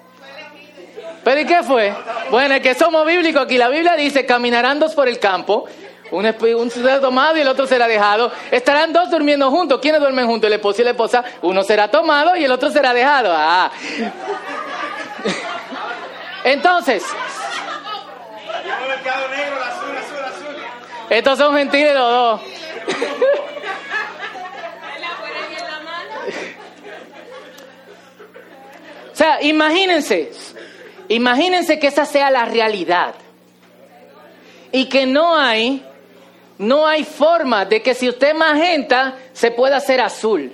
¿Pero 1.24 1.42
y 1.42 1.46
qué 1.46 1.64
fue? 1.64 1.92
Bueno, 2.30 2.54
es 2.54 2.62
que 2.62 2.76
somos 2.76 3.04
bíblicos 3.04 3.42
aquí. 3.42 3.58
La 3.58 3.70
Biblia 3.70 3.96
dice, 3.96 4.28
caminarán 4.28 4.78
dos 4.78 4.94
por 4.94 5.08
el 5.08 5.18
campo. 5.18 5.66
Un, 6.12 6.26
un 6.26 6.72
será 6.72 7.02
tomado 7.02 7.38
y 7.38 7.42
el 7.42 7.48
otro 7.48 7.66
será 7.66 7.88
dejado. 7.88 8.32
Estarán 8.52 8.94
dos 8.94 9.10
durmiendo 9.10 9.50
juntos. 9.50 9.80
¿Quiénes 9.82 10.00
duermen 10.00 10.28
juntos? 10.28 10.48
El 10.48 10.54
esposo 10.54 10.82
y 10.82 10.86
la 10.86 10.92
esposa. 10.92 11.24
Uno 11.42 11.64
será 11.64 11.90
tomado 11.90 12.36
y 12.36 12.46
el 12.46 12.52
otro 12.52 12.70
será 12.70 12.94
dejado. 12.94 13.34
Ah. 13.36 13.72
Entonces. 16.44 17.04
Estos 21.10 21.38
son 21.38 21.56
gentiles 21.56 21.94
los 21.94 22.12
dos. 22.12 22.42
o 29.12 29.16
sea, 29.16 29.42
imagínense. 29.42 30.32
Imagínense 31.08 31.80
que 31.80 31.88
esa 31.88 32.06
sea 32.06 32.30
la 32.30 32.46
realidad. 32.46 33.16
Y 34.72 34.86
que 34.86 35.06
no 35.06 35.36
hay 35.38 35.84
no 36.58 36.88
hay 36.88 37.04
forma 37.04 37.66
de 37.66 37.82
que 37.82 37.94
si 37.94 38.08
usted 38.08 38.30
es 38.30 38.36
magenta 38.36 39.16
se 39.34 39.52
pueda 39.52 39.78
hacer 39.78 40.02
azul. 40.02 40.52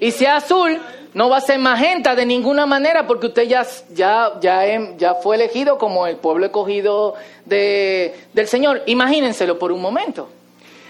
Y 0.00 0.10
si 0.10 0.24
es 0.24 0.30
azul, 0.30 0.80
no 1.14 1.30
va 1.30 1.38
a 1.38 1.40
ser 1.40 1.58
magenta 1.58 2.14
de 2.14 2.26
ninguna 2.26 2.66
manera 2.66 3.06
porque 3.06 3.28
usted 3.28 3.44
ya, 3.44 3.66
ya, 3.90 4.38
ya, 4.40 4.96
ya 4.96 5.14
fue 5.14 5.36
elegido 5.36 5.78
como 5.78 6.06
el 6.06 6.16
pueblo 6.16 6.46
escogido 6.46 7.14
de, 7.44 8.14
del 8.32 8.48
Señor. 8.48 8.82
Imagínenselo 8.86 9.58
por 9.58 9.72
un 9.72 9.80
momento. 9.80 10.28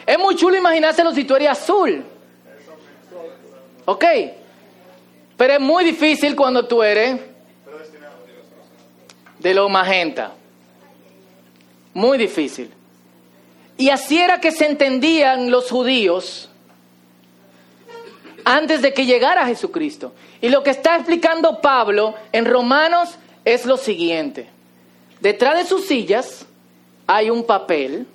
Es 0.05 0.19
muy 0.19 0.37
chulo 0.37 0.57
imaginárselo 0.57 1.13
si 1.13 1.25
tú 1.25 1.35
eres 1.37 1.51
azul. 1.51 2.05
¿Ok? 3.85 4.05
Pero 5.37 5.53
es 5.53 5.61
muy 5.61 5.85
difícil 5.85 6.35
cuando 6.35 6.67
tú 6.67 6.83
eres 6.83 7.21
de 9.39 9.55
lo 9.55 9.69
magenta. 9.69 10.33
Muy 11.95 12.19
difícil. 12.19 12.76
Y 13.79 13.91
así 13.91 14.19
era 14.19 14.41
que 14.41 14.53
se 14.53 14.67
entendían 14.67 15.51
los 15.51 15.71
judíos 15.71 16.49
antes 18.45 18.81
de 18.81 18.95
que 18.95 19.05
llegara 19.05 19.47
Jesucristo. 19.47 20.13
Y 20.41 20.49
lo 20.49 20.63
que 20.63 20.71
está 20.71 20.97
explicando 20.97 21.61
Pablo 21.61 22.15
en 22.33 22.47
Romanos 22.47 23.17
es 23.45 23.67
lo 23.67 23.77
siguiente. 23.77 24.49
Detrás 25.21 25.57
de 25.57 25.65
sus 25.65 25.87
sillas 25.87 26.47
hay 27.07 27.29
un 27.29 27.45
papel. 27.45 28.07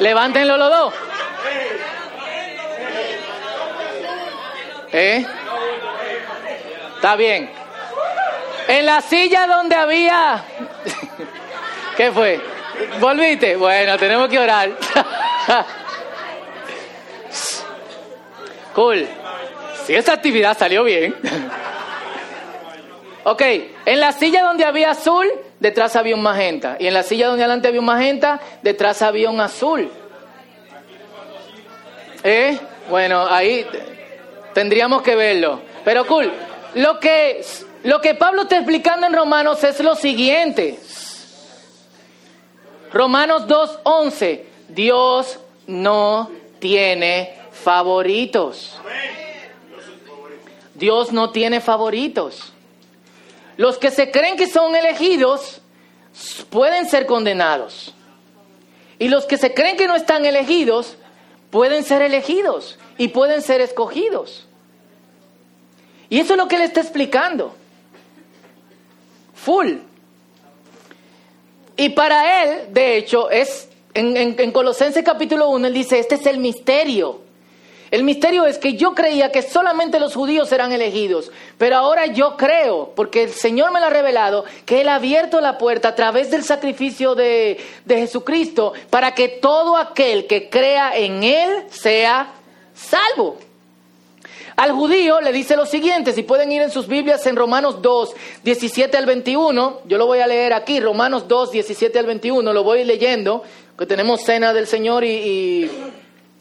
Levántenlo 0.00 0.56
los 0.56 0.70
dos. 0.70 1.09
¿Eh? 4.92 5.26
Está 6.96 7.16
bien. 7.16 7.50
En 8.68 8.86
la 8.86 9.00
silla 9.00 9.46
donde 9.46 9.74
había... 9.74 10.44
¿Qué 11.96 12.12
fue? 12.12 12.40
¿Volviste? 12.98 13.56
Bueno, 13.56 13.98
tenemos 13.98 14.28
que 14.28 14.38
orar. 14.38 14.70
cool. 18.74 19.06
Si 19.84 19.94
esa 19.94 20.14
actividad 20.14 20.56
salió 20.56 20.84
bien. 20.84 21.14
ok, 23.24 23.42
en 23.86 24.00
la 24.00 24.12
silla 24.12 24.42
donde 24.42 24.64
había 24.64 24.90
azul, 24.90 25.26
detrás 25.58 25.96
había 25.96 26.14
un 26.14 26.22
magenta. 26.22 26.76
Y 26.78 26.86
en 26.86 26.94
la 26.94 27.02
silla 27.02 27.28
donde 27.28 27.42
adelante 27.42 27.68
había 27.68 27.80
un 27.80 27.86
magenta, 27.86 28.40
detrás 28.62 29.02
había 29.02 29.30
un 29.30 29.40
azul. 29.40 29.90
¿Eh? 32.22 32.58
Bueno, 32.88 33.26
ahí 33.26 33.66
Tendríamos 34.54 35.02
que 35.02 35.14
verlo. 35.14 35.60
Pero 35.84 36.06
cool. 36.06 36.32
Lo 36.74 37.00
que 37.00 37.44
Lo 37.82 38.00
que 38.00 38.14
Pablo 38.14 38.42
está 38.42 38.56
explicando 38.56 39.06
en 39.06 39.14
Romanos 39.14 39.64
es 39.64 39.80
lo 39.80 39.94
siguiente. 39.94 40.78
Romanos 42.92 43.46
2.11. 43.46 44.42
Dios 44.68 45.38
no 45.66 46.30
tiene 46.58 47.34
favoritos. 47.52 48.78
Dios 50.74 51.12
no 51.12 51.30
tiene 51.30 51.60
favoritos. 51.60 52.52
Los 53.56 53.78
que 53.78 53.90
se 53.90 54.10
creen 54.10 54.36
que 54.36 54.46
son 54.46 54.74
elegidos 54.74 55.60
pueden 56.50 56.88
ser 56.88 57.06
condenados. 57.06 57.94
Y 58.98 59.08
los 59.08 59.26
que 59.26 59.38
se 59.38 59.54
creen 59.54 59.76
que 59.76 59.86
no 59.86 59.94
están 59.94 60.24
elegidos 60.26 60.96
pueden 61.50 61.84
ser 61.84 62.02
elegidos 62.02 62.78
y 63.00 63.08
pueden 63.08 63.40
ser 63.40 63.62
escogidos. 63.62 64.46
Y 66.10 66.20
eso 66.20 66.34
es 66.34 66.36
lo 66.36 66.48
que 66.48 66.56
él 66.56 66.62
está 66.62 66.82
explicando. 66.82 67.54
Full. 69.34 69.76
Y 71.78 71.88
para 71.88 72.42
él, 72.42 72.74
de 72.74 72.98
hecho, 72.98 73.30
es 73.30 73.70
en, 73.94 74.38
en, 74.38 74.52
Colosenses 74.52 75.02
capítulo 75.02 75.48
1, 75.48 75.68
él 75.68 75.72
dice, 75.72 75.98
este 75.98 76.16
es 76.16 76.26
el 76.26 76.36
misterio. 76.40 77.22
El 77.90 78.04
misterio 78.04 78.44
es 78.44 78.58
que 78.58 78.74
yo 78.74 78.94
creía 78.94 79.32
que 79.32 79.40
solamente 79.40 79.98
los 79.98 80.14
judíos 80.14 80.52
eran 80.52 80.70
elegidos, 80.70 81.32
pero 81.56 81.76
ahora 81.76 82.04
yo 82.04 82.36
creo, 82.36 82.92
porque 82.94 83.22
el 83.22 83.30
Señor 83.30 83.72
me 83.72 83.80
lo 83.80 83.86
ha 83.86 83.90
revelado, 83.90 84.44
que 84.66 84.82
Él 84.82 84.90
ha 84.90 84.96
abierto 84.96 85.40
la 85.40 85.56
puerta 85.56 85.88
a 85.88 85.94
través 85.94 86.30
del 86.30 86.44
sacrificio 86.44 87.14
de, 87.14 87.58
de 87.86 87.96
Jesucristo 87.96 88.74
para 88.90 89.14
que 89.14 89.28
todo 89.28 89.78
aquel 89.78 90.26
que 90.26 90.50
crea 90.50 90.96
en 90.96 91.24
Él 91.24 91.64
sea 91.70 92.34
salvo. 92.80 93.38
Al 94.56 94.72
judío 94.72 95.20
le 95.20 95.32
dice 95.32 95.56
lo 95.56 95.64
siguiente, 95.64 96.12
si 96.12 96.22
pueden 96.22 96.52
ir 96.52 96.62
en 96.62 96.70
sus 96.70 96.86
Biblias 96.86 97.24
en 97.26 97.36
Romanos 97.36 97.80
2, 97.80 98.14
17 98.42 98.96
al 98.96 99.06
21, 99.06 99.80
yo 99.86 99.98
lo 99.98 100.06
voy 100.06 100.18
a 100.18 100.26
leer 100.26 100.52
aquí, 100.52 100.80
Romanos 100.80 101.28
2, 101.28 101.52
17 101.52 101.98
al 101.98 102.06
21, 102.06 102.52
lo 102.52 102.64
voy 102.64 102.84
leyendo, 102.84 103.42
que 103.78 103.86
tenemos 103.86 104.22
cena 104.22 104.52
del 104.52 104.66
Señor 104.66 105.04
y, 105.04 105.70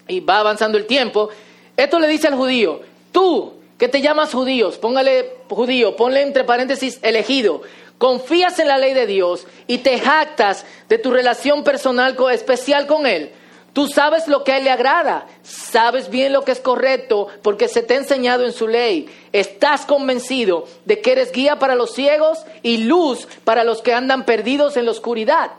y, 0.08 0.20
va 0.20 0.40
avanzando 0.40 0.78
el 0.78 0.86
tiempo. 0.86 1.30
Esto 1.78 2.00
le 2.00 2.08
dice 2.08 2.28
al 2.28 2.36
judío, 2.36 2.82
tú 3.12 3.54
que 3.78 3.88
te 3.88 4.02
llamas 4.02 4.34
judíos, 4.34 4.78
póngale 4.78 5.38
judío, 5.50 5.96
ponle 5.96 6.22
entre 6.22 6.44
paréntesis 6.44 7.00
elegido, 7.02 7.62
confías 7.98 8.60
en 8.60 8.68
la 8.68 8.78
ley 8.78 8.94
de 8.94 9.08
Dios 9.08 9.48
y 9.68 9.78
te 9.78 9.98
jactas 9.98 10.66
de 10.90 10.98
tu 10.98 11.12
relación 11.12 11.64
personal 11.64 12.18
especial 12.32 12.86
con 12.88 13.08
Él. 13.08 13.32
Tú 13.74 13.88
sabes 13.88 14.28
lo 14.28 14.44
que 14.44 14.52
a 14.52 14.58
Él 14.58 14.64
le 14.64 14.72
agrada, 14.72 15.28
sabes 15.44 16.10
bien 16.10 16.34
lo 16.34 16.44
que 16.44 16.52
es 16.52 16.60
correcto 16.60 17.28
porque 17.42 17.68
se 17.68 17.84
te 17.84 17.94
ha 17.94 17.98
enseñado 17.98 18.46
en 18.46 18.54
su 18.54 18.68
ley. 18.68 19.10
Estás 19.32 19.86
convencido 19.86 20.66
de 20.86 21.02
que 21.02 21.12
eres 21.12 21.32
guía 21.32 21.60
para 21.60 21.76
los 21.76 21.94
ciegos 21.94 22.40
y 22.64 22.78
luz 22.78 23.28
para 23.44 23.64
los 23.64 23.82
que 23.82 23.94
andan 23.94 24.26
perdidos 24.26 24.78
en 24.78 24.86
la 24.86 24.92
oscuridad 24.92 25.52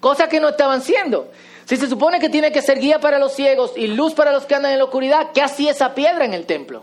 cosa 0.00 0.28
que 0.28 0.40
no 0.40 0.48
estaban 0.48 0.82
siendo. 0.82 1.30
Si 1.66 1.76
se 1.76 1.88
supone 1.88 2.18
que 2.18 2.28
tiene 2.28 2.50
que 2.50 2.62
ser 2.62 2.80
guía 2.80 2.98
para 2.98 3.18
los 3.18 3.34
ciegos 3.34 3.72
y 3.76 3.86
luz 3.86 4.14
para 4.14 4.32
los 4.32 4.44
que 4.44 4.56
andan 4.56 4.72
en 4.72 4.78
la 4.78 4.84
oscuridad, 4.84 5.30
¿qué 5.32 5.42
hacía 5.42 5.70
esa 5.70 5.94
piedra 5.94 6.24
en 6.24 6.34
el 6.34 6.46
templo? 6.46 6.82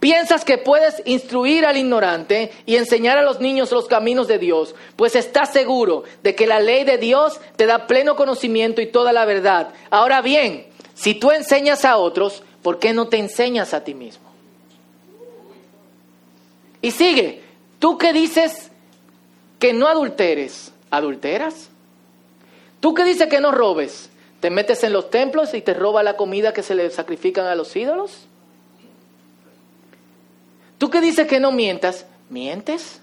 Piensas 0.00 0.46
que 0.46 0.56
puedes 0.56 1.02
instruir 1.04 1.66
al 1.66 1.76
ignorante 1.76 2.50
y 2.64 2.76
enseñar 2.76 3.18
a 3.18 3.22
los 3.22 3.38
niños 3.38 3.70
los 3.70 3.86
caminos 3.86 4.28
de 4.28 4.38
Dios, 4.38 4.74
pues 4.96 5.14
estás 5.14 5.52
seguro 5.52 6.04
de 6.22 6.34
que 6.34 6.46
la 6.46 6.58
ley 6.58 6.84
de 6.84 6.96
Dios 6.96 7.38
te 7.56 7.66
da 7.66 7.86
pleno 7.86 8.16
conocimiento 8.16 8.80
y 8.80 8.86
toda 8.86 9.12
la 9.12 9.26
verdad. 9.26 9.74
Ahora 9.90 10.22
bien, 10.22 10.66
si 10.94 11.14
tú 11.14 11.30
enseñas 11.30 11.84
a 11.84 11.98
otros, 11.98 12.42
¿por 12.62 12.78
qué 12.78 12.94
no 12.94 13.08
te 13.08 13.18
enseñas 13.18 13.74
a 13.74 13.84
ti 13.84 13.92
mismo? 13.92 14.24
Y 16.80 16.92
sigue, 16.92 17.42
tú 17.78 17.98
que 17.98 18.14
dices 18.14 18.70
que 19.58 19.74
no 19.74 19.86
adulteres, 19.86 20.72
¿adulteras? 20.90 21.68
¿Tú 22.80 22.94
que 22.94 23.04
dices 23.04 23.28
que 23.28 23.40
no 23.42 23.52
robes? 23.52 24.08
¿Te 24.40 24.48
metes 24.48 24.82
en 24.82 24.94
los 24.94 25.10
templos 25.10 25.52
y 25.52 25.60
te 25.60 25.74
roba 25.74 26.02
la 26.02 26.16
comida 26.16 26.54
que 26.54 26.62
se 26.62 26.74
le 26.74 26.88
sacrifican 26.88 27.44
a 27.44 27.54
los 27.54 27.76
ídolos? 27.76 28.29
¿Tú 30.80 30.88
que 30.88 31.02
dices 31.02 31.26
que 31.26 31.40
no 31.40 31.52
mientas? 31.52 32.06
¿Mientes? 32.30 33.00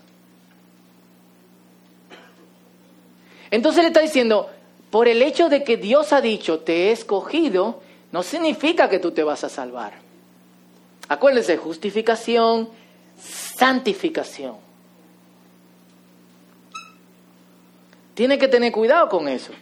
Entonces 3.52 3.84
le 3.84 3.90
está 3.90 4.00
diciendo, 4.00 4.50
por 4.90 5.08
el 5.08 5.22
hecho 5.22 5.48
de 5.48 5.64
que 5.64 5.78
Dios 5.78 6.12
ha 6.12 6.20
dicho, 6.20 6.62
te 6.62 6.88
he 6.88 6.92
escogido, 6.92 7.84
no 8.12 8.24
significa 8.24 8.90
que 8.90 8.98
tú 8.98 9.12
te 9.12 9.22
vas 9.22 9.44
a 9.44 9.50
salvar. 9.50 9.94
Acuérdense, 11.08 11.56
justificación, 11.58 12.68
santificación. 13.20 14.56
Tiene 18.16 18.40
que 18.40 18.48
tener 18.48 18.72
cuidado 18.72 19.08
con 19.08 19.28
eso. 19.28 19.54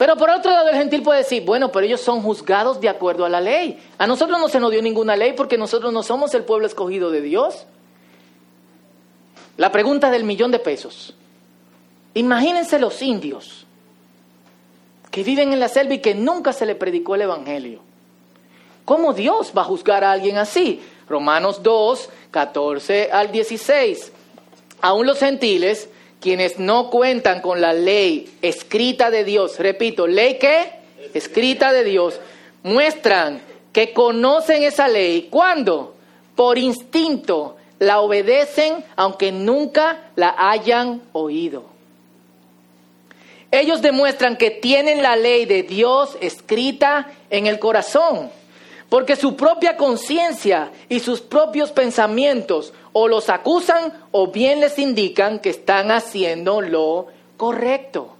Pero 0.00 0.16
por 0.16 0.30
otro 0.30 0.50
lado, 0.50 0.70
el 0.70 0.76
gentil 0.76 1.02
puede 1.02 1.18
decir, 1.18 1.44
bueno, 1.44 1.70
pero 1.70 1.84
ellos 1.84 2.00
son 2.00 2.22
juzgados 2.22 2.80
de 2.80 2.88
acuerdo 2.88 3.26
a 3.26 3.28
la 3.28 3.38
ley. 3.38 3.78
A 3.98 4.06
nosotros 4.06 4.40
no 4.40 4.48
se 4.48 4.58
nos 4.58 4.70
dio 4.70 4.80
ninguna 4.80 5.14
ley 5.14 5.34
porque 5.34 5.58
nosotros 5.58 5.92
no 5.92 6.02
somos 6.02 6.32
el 6.32 6.42
pueblo 6.44 6.66
escogido 6.66 7.10
de 7.10 7.20
Dios. 7.20 7.66
La 9.58 9.70
pregunta 9.70 10.10
del 10.10 10.24
millón 10.24 10.52
de 10.52 10.58
pesos. 10.58 11.14
Imagínense 12.14 12.78
los 12.78 13.02
indios 13.02 13.66
que 15.10 15.22
viven 15.22 15.52
en 15.52 15.60
la 15.60 15.68
selva 15.68 15.92
y 15.92 15.98
que 15.98 16.14
nunca 16.14 16.54
se 16.54 16.64
le 16.64 16.76
predicó 16.76 17.14
el 17.14 17.20
Evangelio. 17.20 17.82
¿Cómo 18.86 19.12
Dios 19.12 19.52
va 19.54 19.60
a 19.60 19.66
juzgar 19.66 20.02
a 20.02 20.12
alguien 20.12 20.38
así? 20.38 20.80
Romanos 21.10 21.62
2, 21.62 22.08
14 22.30 23.10
al 23.12 23.30
16. 23.30 24.12
Aún 24.80 25.06
los 25.06 25.18
gentiles 25.18 25.90
quienes 26.20 26.58
no 26.58 26.90
cuentan 26.90 27.40
con 27.40 27.60
la 27.60 27.72
ley 27.72 28.30
escrita 28.42 29.10
de 29.10 29.24
Dios, 29.24 29.58
repito, 29.58 30.06
ley 30.06 30.38
que 30.38 30.72
escrita 31.14 31.72
de 31.72 31.84
Dios, 31.84 32.20
muestran 32.62 33.40
que 33.72 33.92
conocen 33.92 34.62
esa 34.62 34.88
ley. 34.88 35.28
¿Cuándo? 35.30 35.94
Por 36.36 36.58
instinto 36.58 37.56
la 37.78 38.00
obedecen 38.00 38.84
aunque 38.96 39.32
nunca 39.32 40.10
la 40.14 40.34
hayan 40.36 41.02
oído. 41.12 41.64
Ellos 43.50 43.82
demuestran 43.82 44.36
que 44.36 44.50
tienen 44.50 45.02
la 45.02 45.16
ley 45.16 45.44
de 45.44 45.64
Dios 45.64 46.16
escrita 46.20 47.10
en 47.30 47.46
el 47.46 47.58
corazón, 47.58 48.30
porque 48.90 49.16
su 49.16 49.36
propia 49.36 49.76
conciencia 49.76 50.72
y 50.88 50.98
sus 50.98 51.20
propios 51.20 51.70
pensamientos 51.70 52.74
o 52.92 53.06
los 53.08 53.30
acusan 53.30 53.94
o 54.10 54.26
bien 54.26 54.60
les 54.60 54.78
indican 54.78 55.38
que 55.38 55.50
están 55.50 55.92
haciendo 55.92 56.60
lo 56.60 57.06
correcto. 57.36 58.16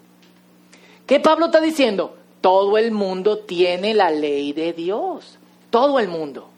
¿Qué 1.06 1.18
Pablo 1.18 1.46
está 1.46 1.60
diciendo? 1.60 2.16
Todo 2.40 2.78
el 2.78 2.92
mundo 2.92 3.38
tiene 3.38 3.94
la 3.94 4.10
ley 4.10 4.52
de 4.52 4.72
Dios. 4.72 5.38
Todo 5.70 5.98
el 5.98 6.06
mundo. 6.06 6.48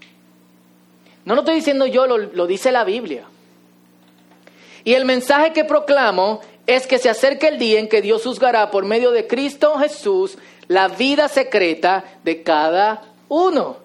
No 1.25 1.35
lo 1.35 1.41
estoy 1.41 1.57
diciendo 1.57 1.87
yo, 1.87 2.07
lo, 2.07 2.19
lo 2.19 2.47
dice 2.47 2.71
la 2.71 2.85
Biblia. 2.85 3.25
Y 4.85 4.93
el 4.93 5.07
mensaje 5.07 5.55
que 5.55 5.65
proclamo 5.65 6.41
es 6.67 6.87
que 6.87 6.99
se 6.99 7.09
acerca 7.09 7.49
el 7.49 7.59
día 7.59 7.81
en 7.81 7.89
que 7.89 8.03
Dios 8.03 8.25
juzgará 8.25 8.71
por 8.71 8.85
medio 8.85 9.11
de 9.11 9.27
Cristo 9.27 9.79
Jesús 9.79 10.37
la 10.69 10.89
vida 10.89 11.29
secreta 11.29 12.05
de 12.25 12.43
cada 12.43 13.03
uno. 13.29 13.82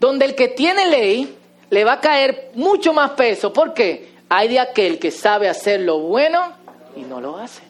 Donde 0.00 0.26
el 0.26 0.34
que 0.34 0.48
tiene 0.48 0.86
ley 0.86 1.36
le 1.70 1.84
va 1.84 1.94
a 1.94 2.00
caer 2.00 2.50
mucho 2.54 2.92
más 2.92 3.12
peso. 3.12 3.52
¿Por 3.52 3.74
qué? 3.74 4.12
Hay 4.28 4.48
de 4.48 4.60
aquel 4.60 4.98
que 4.98 5.10
sabe 5.10 5.48
hacer 5.48 5.80
lo 5.80 5.98
bueno 6.00 6.52
y 6.96 7.00
no 7.00 7.20
lo 7.20 7.38
hace. 7.38 7.62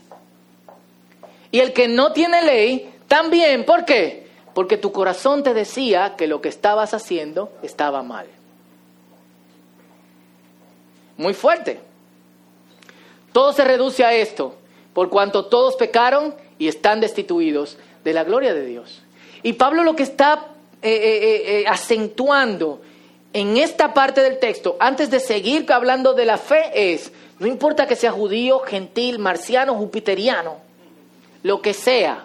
Y 1.51 1.61
el 1.61 1.73
que 1.73 1.89
no 1.89 2.13
tiene 2.13 2.43
ley, 2.43 2.93
también. 3.07 3.65
¿Por 3.65 3.85
qué? 3.85 4.29
Porque 4.55 4.77
tu 4.77 4.93
corazón 4.93 5.43
te 5.43 5.55
decía 5.55 6.15
que 6.17 6.27
lo 6.27 6.41
que 6.41 6.49
estabas 6.49 6.95
haciendo 6.95 7.51
estaba 7.63 8.03
mal. 8.03 8.27
Muy 11.17 11.35
fuerte. 11.35 11.81
Todo 13.33 13.53
se 13.53 13.65
reduce 13.65 14.05
a 14.05 14.13
esto, 14.13 14.55
por 14.93 15.11
cuanto 15.11 15.47
todos 15.47 15.77
pecaron 15.77 16.35
y 16.59 16.69
están 16.69 17.01
destituidos 17.01 17.77
de 18.05 18.13
la 18.13 18.25
gloria 18.25 18.55
de 18.55 18.65
Dios. 18.65 19.03
Y 19.43 19.55
Pablo 19.55 19.85
lo 19.85 19.95
que 19.97 20.03
está 20.03 20.47
eh, 20.83 20.91
eh, 20.91 21.61
eh, 21.61 21.65
acentuando 21.67 22.81
en 23.33 23.57
esta 23.57 23.93
parte 23.93 24.21
del 24.21 24.39
texto, 24.39 24.77
antes 24.81 25.11
de 25.11 25.21
seguir 25.21 25.71
hablando 25.73 26.15
de 26.15 26.25
la 26.25 26.39
fe, 26.39 26.93
es, 26.93 27.13
no 27.39 27.47
importa 27.47 27.87
que 27.87 27.97
sea 27.97 28.13
judío, 28.13 28.61
gentil, 28.61 29.19
marciano, 29.19 29.75
jupiteriano, 29.75 30.57
lo 31.43 31.61
que 31.61 31.75
sea, 31.75 32.25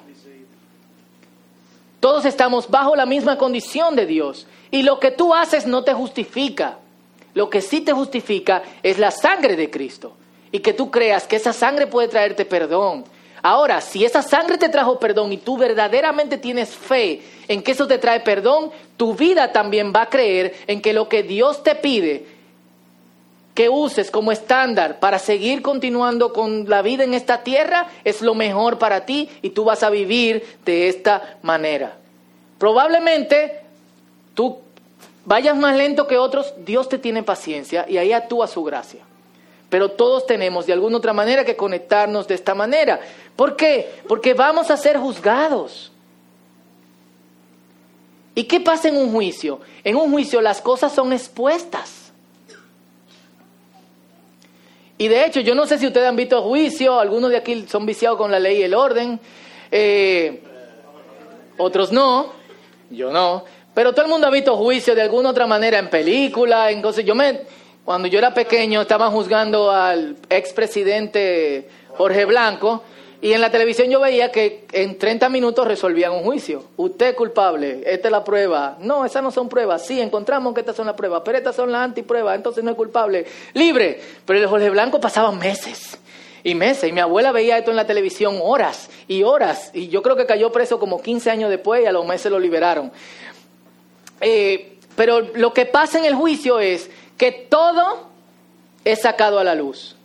todos 2.04 2.26
estamos 2.26 2.70
bajo 2.70 2.98
la 2.98 3.06
misma 3.06 3.38
condición 3.38 3.96
de 3.96 4.06
Dios. 4.06 4.46
Y 4.72 4.84
lo 4.84 5.00
que 5.00 5.12
tú 5.12 5.34
haces 5.34 5.66
no 5.66 5.86
te 5.86 5.94
justifica. 5.94 6.80
Lo 7.34 7.50
que 7.50 7.62
sí 7.62 7.80
te 7.80 7.94
justifica 7.94 8.62
es 8.84 9.00
la 9.00 9.10
sangre 9.10 9.56
de 9.56 9.70
Cristo. 9.70 10.12
Y 10.52 10.60
que 10.60 10.74
tú 10.74 10.92
creas 10.92 11.28
que 11.28 11.38
esa 11.38 11.54
sangre 11.54 11.88
puede 11.88 12.10
traerte 12.10 12.44
perdón, 12.44 13.06
Ahora, 13.46 13.82
si 13.82 14.06
esa 14.06 14.22
sangre 14.22 14.58
te 14.58 14.70
trajo 14.70 15.00
perdón 15.00 15.34
y 15.34 15.38
tú 15.38 15.58
verdaderamente 15.58 16.38
tienes 16.38 16.70
fe 16.70 17.22
en 17.50 17.62
que 17.62 17.74
eso 17.74 17.86
te 17.86 17.98
trae 17.98 18.22
perdón, 18.22 18.72
tu 18.96 19.16
vida 19.16 19.52
también 19.52 19.92
va 19.94 20.04
a 20.04 20.10
creer 20.10 20.56
en 20.66 20.82
que 20.82 20.94
lo 20.94 21.10
que 21.10 21.24
Dios 21.24 21.62
te 21.62 21.76
pide 21.76 22.26
que 23.54 23.70
uses 23.70 24.10
como 24.10 24.32
estándar 24.32 25.00
para 25.00 25.20
seguir 25.20 25.62
continuando 25.62 26.32
con 26.32 26.70
la 26.70 26.82
vida 26.82 27.04
en 27.04 27.14
esta 27.14 27.44
tierra 27.44 27.88
es 28.06 28.22
lo 28.22 28.34
mejor 28.34 28.80
para 28.80 29.06
ti 29.06 29.30
y 29.42 29.52
tú 29.52 29.66
vas 29.66 29.84
a 29.84 29.90
vivir 29.90 30.58
de 30.64 30.88
esta 30.88 31.38
manera. 31.42 31.98
Probablemente 32.58 33.60
tú 34.34 34.60
vayas 35.26 35.58
más 35.58 35.76
lento 35.76 36.08
que 36.08 36.18
otros, 36.18 36.54
Dios 36.66 36.88
te 36.88 36.98
tiene 36.98 37.24
paciencia 37.24 37.86
y 37.88 37.98
ahí 37.98 38.14
actúa 38.14 38.48
su 38.48 38.64
gracia. 38.64 39.02
Pero 39.74 39.90
todos 39.90 40.28
tenemos 40.28 40.68
de 40.68 40.74
alguna 40.74 40.98
otra 40.98 41.14
manera 41.14 41.44
que 41.44 41.56
conectarnos 41.56 42.28
de 42.28 42.36
esta 42.36 42.54
manera. 42.54 43.00
¿Por 43.36 43.56
qué? 43.56 44.04
Porque 44.08 44.36
vamos 44.36 44.70
a 44.70 44.78
ser 44.78 45.00
juzgados. 45.00 45.92
¿Y 48.36 48.44
qué 48.44 48.60
pasa 48.60 48.90
en 48.90 48.98
un 48.98 49.12
juicio? 49.12 49.62
En 49.84 49.96
un 49.96 50.12
juicio 50.12 50.42
las 50.42 50.62
cosas 50.62 50.94
son 50.94 51.12
expuestas. 51.12 52.14
Y 55.00 55.08
de 55.08 55.26
hecho, 55.26 55.40
yo 55.40 55.56
no 55.56 55.66
sé 55.66 55.80
si 55.80 55.88
ustedes 55.88 56.08
han 56.08 56.18
visto 56.18 56.44
juicio, 56.44 57.00
algunos 57.00 57.32
de 57.32 57.38
aquí 57.38 57.66
son 57.68 57.88
viciados 57.88 58.20
con 58.20 58.30
la 58.30 58.40
ley 58.40 58.60
y 58.60 58.62
el 58.62 58.76
orden, 58.76 59.20
eh, 59.72 60.44
otros 61.58 61.92
no, 61.92 62.32
yo 62.92 63.10
no, 63.10 63.44
pero 63.74 63.92
todo 63.92 64.06
el 64.06 64.12
mundo 64.12 64.28
ha 64.28 64.30
visto 64.30 64.56
juicio 64.56 64.94
de 64.94 65.02
alguna 65.02 65.32
otra 65.32 65.48
manera 65.48 65.80
en 65.80 65.90
película, 65.90 66.70
en 66.70 66.80
cosas. 66.80 67.04
Yo 67.04 67.16
me, 67.16 67.42
cuando 67.86 68.08
yo 68.08 68.18
era 68.18 68.34
pequeño, 68.34 68.82
estaban 68.82 69.12
juzgando 69.12 69.70
al 69.70 70.16
expresidente 70.30 71.68
Jorge 71.98 72.26
Blanco 72.26 72.84
y 73.24 73.32
en 73.32 73.40
la 73.40 73.50
televisión 73.50 73.90
yo 73.90 74.02
veía 74.02 74.34
que 74.34 74.66
en 74.74 74.98
30 74.98 75.30
minutos 75.30 75.66
resolvían 75.66 76.12
un 76.12 76.24
juicio. 76.24 76.66
Usted 76.76 77.12
es 77.12 77.16
culpable, 77.16 77.82
esta 77.86 78.10
es 78.10 78.12
la 78.12 78.22
prueba. 78.22 78.76
No, 78.82 79.06
esas 79.06 79.24
no 79.24 79.32
son 79.32 79.48
pruebas. 79.48 79.86
Sí, 79.86 80.02
encontramos 80.02 80.54
que 80.54 80.60
estas 80.60 80.76
son 80.76 80.88
las 80.88 80.96
pruebas, 80.96 81.22
pero 81.24 81.38
estas 81.38 81.56
son 81.56 81.72
las 81.72 81.84
antipruebas, 81.84 82.36
entonces 82.36 82.66
no 82.66 82.72
es 82.72 82.76
culpable. 82.76 83.26
Libre. 83.54 84.02
Pero 84.26 84.40
el 84.40 84.48
Jorge 84.48 84.70
Blanco 84.70 85.00
pasaba 85.00 85.32
meses 85.32 85.98
y 86.44 86.54
meses. 86.54 86.90
Y 86.90 86.92
mi 86.92 87.00
abuela 87.00 87.32
veía 87.32 87.58
esto 87.58 87.72
en 87.72 87.78
la 87.78 87.88
televisión 87.88 88.40
horas 88.42 88.90
y 89.08 89.24
horas. 89.24 89.72
Y 89.74 89.88
yo 89.88 90.02
creo 90.02 90.18
que 90.18 90.26
cayó 90.26 90.52
preso 90.52 90.78
como 90.78 91.02
15 91.02 91.32
años 91.32 91.50
después 91.50 91.82
y 91.82 91.86
a 91.86 91.94
los 91.94 92.06
meses 92.06 92.30
lo 92.30 92.40
liberaron. 92.40 92.92
Eh, 94.20 94.80
pero 94.98 95.22
lo 95.22 95.54
que 95.54 95.66
pasa 95.66 95.98
en 95.98 96.04
el 96.04 96.16
juicio 96.16 96.60
es 96.60 96.90
que 97.18 97.32
todo 97.32 98.08
es 98.86 99.02
sacado 99.02 99.40
a 99.40 99.44
la 99.44 99.56
luz. 99.56 99.96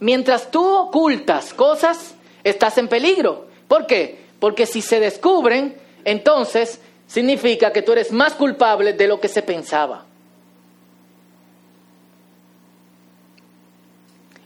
Mientras 0.00 0.50
tú 0.50 0.66
ocultas 0.66 1.54
cosas, 1.54 2.14
estás 2.44 2.78
en 2.78 2.88
peligro. 2.88 3.46
¿Por 3.68 3.86
qué? 3.86 4.24
Porque 4.40 4.66
si 4.66 4.82
se 4.82 5.00
descubren, 5.00 5.76
entonces 6.04 6.80
significa 7.06 7.72
que 7.72 7.82
tú 7.82 7.92
eres 7.92 8.10
más 8.10 8.34
culpable 8.34 8.94
de 8.94 9.06
lo 9.06 9.20
que 9.20 9.28
se 9.28 9.42
pensaba. 9.42 10.06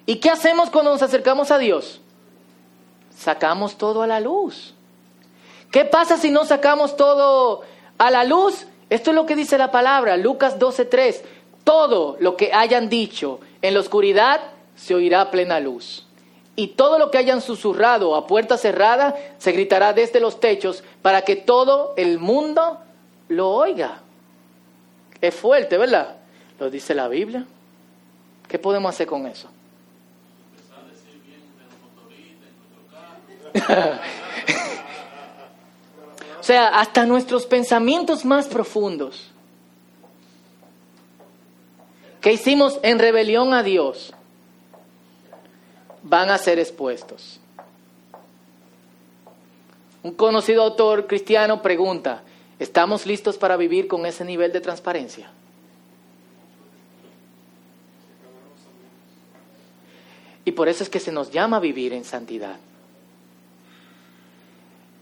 ¿Y 0.04 0.16
qué 0.16 0.30
hacemos 0.30 0.70
cuando 0.70 0.92
nos 0.92 1.02
acercamos 1.02 1.50
a 1.50 1.58
Dios? 1.58 2.00
Sacamos 3.16 3.76
todo 3.76 4.02
a 4.02 4.06
la 4.06 4.20
luz. 4.20 4.74
¿Qué 5.72 5.84
pasa 5.84 6.16
si 6.16 6.30
no 6.30 6.44
sacamos 6.44 6.96
todo 6.96 7.62
a 7.98 8.10
la 8.10 8.24
luz? 8.24 8.66
Esto 8.88 9.10
es 9.10 9.16
lo 9.16 9.26
que 9.26 9.34
dice 9.34 9.58
la 9.58 9.72
palabra, 9.72 10.16
Lucas 10.16 10.58
12:3. 10.58 11.22
Todo 11.66 12.16
lo 12.20 12.36
que 12.36 12.52
hayan 12.52 12.88
dicho 12.88 13.40
en 13.60 13.74
la 13.74 13.80
oscuridad 13.80 14.40
se 14.76 14.94
oirá 14.94 15.22
a 15.22 15.32
plena 15.32 15.58
luz 15.58 16.06
y 16.54 16.68
todo 16.68 17.00
lo 17.00 17.10
que 17.10 17.18
hayan 17.18 17.40
susurrado 17.40 18.14
a 18.14 18.28
puerta 18.28 18.56
cerrada 18.56 19.16
se 19.38 19.50
gritará 19.50 19.92
desde 19.92 20.20
los 20.20 20.38
techos 20.38 20.84
para 21.02 21.22
que 21.22 21.34
todo 21.34 21.92
el 21.96 22.20
mundo 22.20 22.78
lo 23.26 23.50
oiga. 23.50 24.00
Es 25.20 25.34
fuerte, 25.34 25.76
¿verdad? 25.76 26.18
Lo 26.60 26.70
dice 26.70 26.94
la 26.94 27.08
Biblia. 27.08 27.44
¿Qué 28.46 28.60
podemos 28.60 28.94
hacer 28.94 29.08
con 29.08 29.26
eso? 29.26 29.48
o 36.38 36.42
sea, 36.44 36.68
hasta 36.68 37.04
nuestros 37.06 37.44
pensamientos 37.44 38.24
más 38.24 38.46
profundos 38.46 39.32
que 42.26 42.32
hicimos 42.32 42.80
en 42.82 42.98
rebelión 42.98 43.54
a 43.54 43.62
Dios 43.62 44.12
van 46.02 46.28
a 46.28 46.36
ser 46.38 46.58
expuestos. 46.58 47.38
Un 50.02 50.10
conocido 50.10 50.64
autor 50.64 51.06
cristiano 51.06 51.62
pregunta, 51.62 52.24
¿estamos 52.58 53.06
listos 53.06 53.38
para 53.38 53.56
vivir 53.56 53.86
con 53.86 54.06
ese 54.06 54.24
nivel 54.24 54.52
de 54.52 54.60
transparencia? 54.60 55.30
Y 60.44 60.50
por 60.50 60.68
eso 60.68 60.82
es 60.82 60.88
que 60.88 60.98
se 60.98 61.12
nos 61.12 61.30
llama 61.30 61.60
vivir 61.60 61.92
en 61.92 62.02
santidad. 62.02 62.56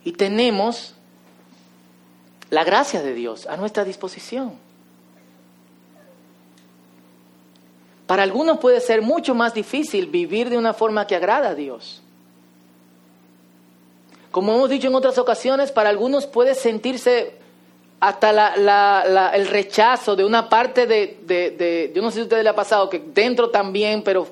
Y 0.05 0.13
tenemos 0.13 0.95
la 2.51 2.65
gracia 2.65 3.01
de 3.01 3.15
Dios 3.15 3.47
a 3.47 3.57
nuestra 3.57 3.83
disposición. 3.83 4.74
Para 8.07 8.23
algunos 8.23 8.59
puede 8.59 8.81
ser 8.81 9.03
mucho 9.03 9.35
más 9.35 9.55
difícil 9.55 10.07
vivir 10.07 10.51
de 10.51 10.59
una 10.59 10.75
forma 10.75 11.07
que 11.07 11.17
agrada 11.17 11.51
a 11.51 11.55
Dios. 11.55 12.03
Como 14.31 14.55
hemos 14.55 14.69
dicho 14.69 14.89
en 14.89 14.95
otras 14.95 15.17
ocasiones, 15.17 15.73
para 15.73 15.91
algunos 15.91 16.27
puede 16.27 16.55
sentirse 16.55 17.37
hasta 18.01 19.33
el 19.35 19.47
rechazo 19.47 20.17
de 20.17 20.25
una 20.25 20.49
parte 20.49 20.87
de, 20.87 21.21
de, 21.25 21.93
yo 21.95 22.03
no 22.03 22.11
sé 22.11 22.17
si 22.17 22.21
a 22.21 22.25
ustedes 22.25 22.45
le 22.45 22.51
ha 22.51 22.55
pasado, 22.55 22.91
que 22.91 22.99
dentro 22.99 23.49
también, 23.51 24.03
pero 24.03 24.27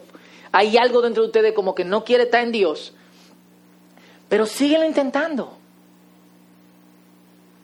hay 0.50 0.76
algo 0.76 1.00
dentro 1.00 1.22
de 1.22 1.28
ustedes 1.28 1.52
como 1.54 1.74
que 1.74 1.84
no 1.84 2.04
quiere 2.04 2.24
estar 2.24 2.42
en 2.42 2.52
Dios. 2.52 2.92
Pero 4.28 4.44
síguelo 4.44 4.84
intentando. 4.84 5.56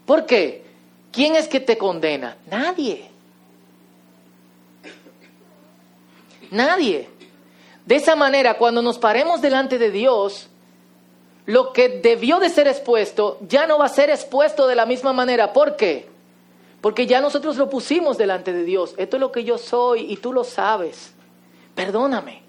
¿Por 0.07 0.25
qué? 0.25 0.65
¿Quién 1.13 1.37
es 1.37 1.49
que 1.49 1.61
te 1.61 1.77
condena? 1.77 2.39
Nadie. 2.51 3.11
Nadie. 6.51 7.09
De 7.87 7.97
esa 7.97 8.17
manera, 8.17 8.59
cuando 8.59 8.83
nos 8.83 8.99
paremos 8.99 9.41
delante 9.41 9.79
de 9.79 9.91
Dios, 9.91 10.49
lo 11.47 11.73
que 11.73 11.89
debió 11.89 12.39
de 12.39 12.51
ser 12.51 12.69
expuesto 12.69 13.39
ya 13.49 13.67
no 13.67 13.79
va 13.79 13.87
a 13.87 13.89
ser 13.89 14.11
expuesto 14.11 14.67
de 14.67 14.75
la 14.75 14.85
misma 14.85 15.15
manera. 15.15 15.53
¿Por 15.53 15.77
qué? 15.77 16.07
Porque 16.81 17.07
ya 17.07 17.21
nosotros 17.21 17.57
lo 17.57 17.71
pusimos 17.71 18.19
delante 18.19 18.53
de 18.53 18.65
Dios. 18.65 18.95
Esto 18.99 19.17
es 19.17 19.21
lo 19.21 19.33
que 19.33 19.45
yo 19.45 19.57
soy 19.57 20.13
y 20.13 20.17
tú 20.19 20.33
lo 20.33 20.45
sabes. 20.45 21.13
Perdóname. 21.75 22.43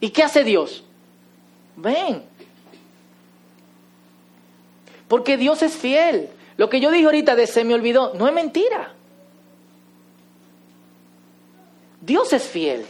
¿Y 0.00 0.10
qué 0.10 0.22
hace 0.22 0.44
Dios? 0.44 0.82
Ven. 1.76 2.24
Porque 5.08 5.36
Dios 5.36 5.62
es 5.62 5.74
fiel. 5.74 6.30
Lo 6.56 6.70
que 6.70 6.80
yo 6.80 6.90
dije 6.90 7.04
ahorita 7.04 7.36
de 7.36 7.46
se 7.46 7.64
me 7.64 7.74
olvidó, 7.74 8.14
no 8.14 8.26
es 8.26 8.32
mentira. 8.32 8.94
Dios 12.00 12.32
es 12.32 12.44
fiel. 12.44 12.86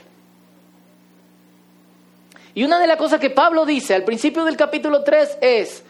Y 2.55 2.65
una 2.65 2.79
de 2.79 2.87
las 2.87 2.97
cosas 2.97 3.19
que 3.19 3.31
Pablo 3.31 3.65
dice 3.65 3.95
al 3.95 4.05
principio 4.05 4.45
del 4.45 4.57
capítulo 4.57 5.03
3 5.03 5.39
es, 5.41 5.83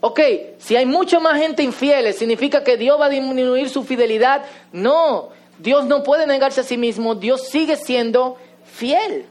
ok, 0.00 0.20
si 0.58 0.76
hay 0.76 0.86
mucha 0.86 1.18
más 1.18 1.40
gente 1.40 1.62
infiel, 1.62 2.12
¿significa 2.14 2.62
que 2.62 2.76
Dios 2.76 3.00
va 3.00 3.06
a 3.06 3.10
disminuir 3.10 3.68
su 3.68 3.82
fidelidad? 3.82 4.44
No, 4.72 5.30
Dios 5.58 5.86
no 5.86 6.04
puede 6.04 6.26
negarse 6.26 6.60
a 6.60 6.64
sí 6.64 6.76
mismo, 6.76 7.14
Dios 7.16 7.48
sigue 7.48 7.76
siendo 7.76 8.36
fiel. 8.64 9.26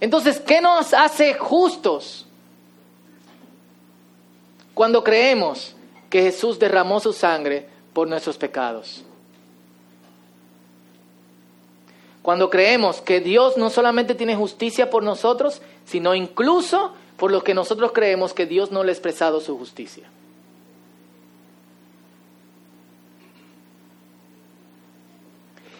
Entonces, 0.00 0.40
¿qué 0.40 0.60
nos 0.60 0.94
hace 0.94 1.34
justos 1.34 2.26
cuando 4.72 5.02
creemos 5.02 5.74
que 6.08 6.22
Jesús 6.22 6.58
derramó 6.58 7.00
su 7.00 7.12
sangre 7.12 7.68
por 7.92 8.08
nuestros 8.08 8.38
pecados? 8.38 9.04
Cuando 12.28 12.50
creemos 12.50 13.00
que 13.00 13.20
Dios 13.20 13.56
no 13.56 13.70
solamente 13.70 14.14
tiene 14.14 14.36
justicia 14.36 14.90
por 14.90 15.02
nosotros, 15.02 15.62
sino 15.86 16.14
incluso 16.14 16.92
por 17.16 17.30
lo 17.30 17.42
que 17.42 17.54
nosotros 17.54 17.92
creemos 17.92 18.34
que 18.34 18.44
Dios 18.44 18.70
no 18.70 18.84
le 18.84 18.90
ha 18.90 18.92
expresado 18.92 19.40
su 19.40 19.56
justicia. 19.56 20.04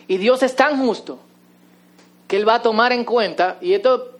Y 0.06 0.16
Dios 0.16 0.42
es 0.42 0.56
tan 0.56 0.82
justo 0.82 1.18
que 2.26 2.38
Él 2.38 2.48
va 2.48 2.54
a 2.54 2.62
tomar 2.62 2.92
en 2.92 3.04
cuenta, 3.04 3.58
y 3.60 3.74
esto 3.74 4.12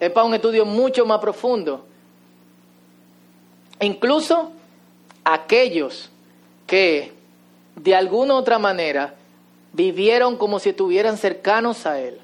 es 0.00 0.10
para 0.10 0.26
un 0.26 0.34
estudio 0.34 0.64
mucho 0.64 1.06
más 1.06 1.20
profundo, 1.20 1.86
incluso 3.80 4.50
aquellos 5.22 6.10
que 6.66 7.12
de 7.76 7.94
alguna 7.94 8.34
u 8.34 8.38
otra 8.38 8.58
manera 8.58 9.14
vivieron 9.74 10.36
como 10.36 10.58
si 10.58 10.70
estuvieran 10.70 11.18
cercanos 11.18 11.84
a 11.84 12.00
Él. 12.00 12.18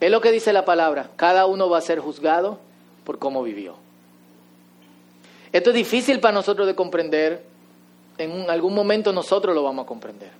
Es 0.00 0.10
lo 0.10 0.20
que 0.20 0.30
dice 0.30 0.52
la 0.52 0.64
palabra, 0.64 1.10
cada 1.16 1.46
uno 1.46 1.68
va 1.68 1.78
a 1.78 1.82
ser 1.82 1.98
juzgado 2.00 2.58
por 3.04 3.18
cómo 3.18 3.42
vivió. 3.42 3.76
Esto 5.52 5.70
es 5.70 5.76
difícil 5.76 6.20
para 6.20 6.34
nosotros 6.34 6.66
de 6.66 6.74
comprender, 6.74 7.44
en 8.18 8.48
algún 8.50 8.74
momento 8.74 9.12
nosotros 9.12 9.54
lo 9.54 9.62
vamos 9.62 9.84
a 9.84 9.88
comprender. 9.88 10.30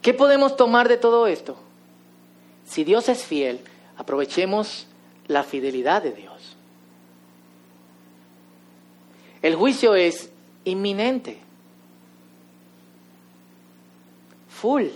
¿Qué 0.00 0.14
podemos 0.14 0.56
tomar 0.56 0.88
de 0.88 0.96
todo 0.96 1.26
esto? 1.26 1.56
Si 2.64 2.82
Dios 2.84 3.08
es 3.08 3.24
fiel, 3.24 3.60
aprovechemos 3.96 4.86
la 5.28 5.42
fidelidad 5.42 6.02
de 6.02 6.12
Dios. 6.12 6.51
El 9.42 9.56
juicio 9.56 9.94
es 9.96 10.30
inminente, 10.64 11.38
full. 14.48 14.86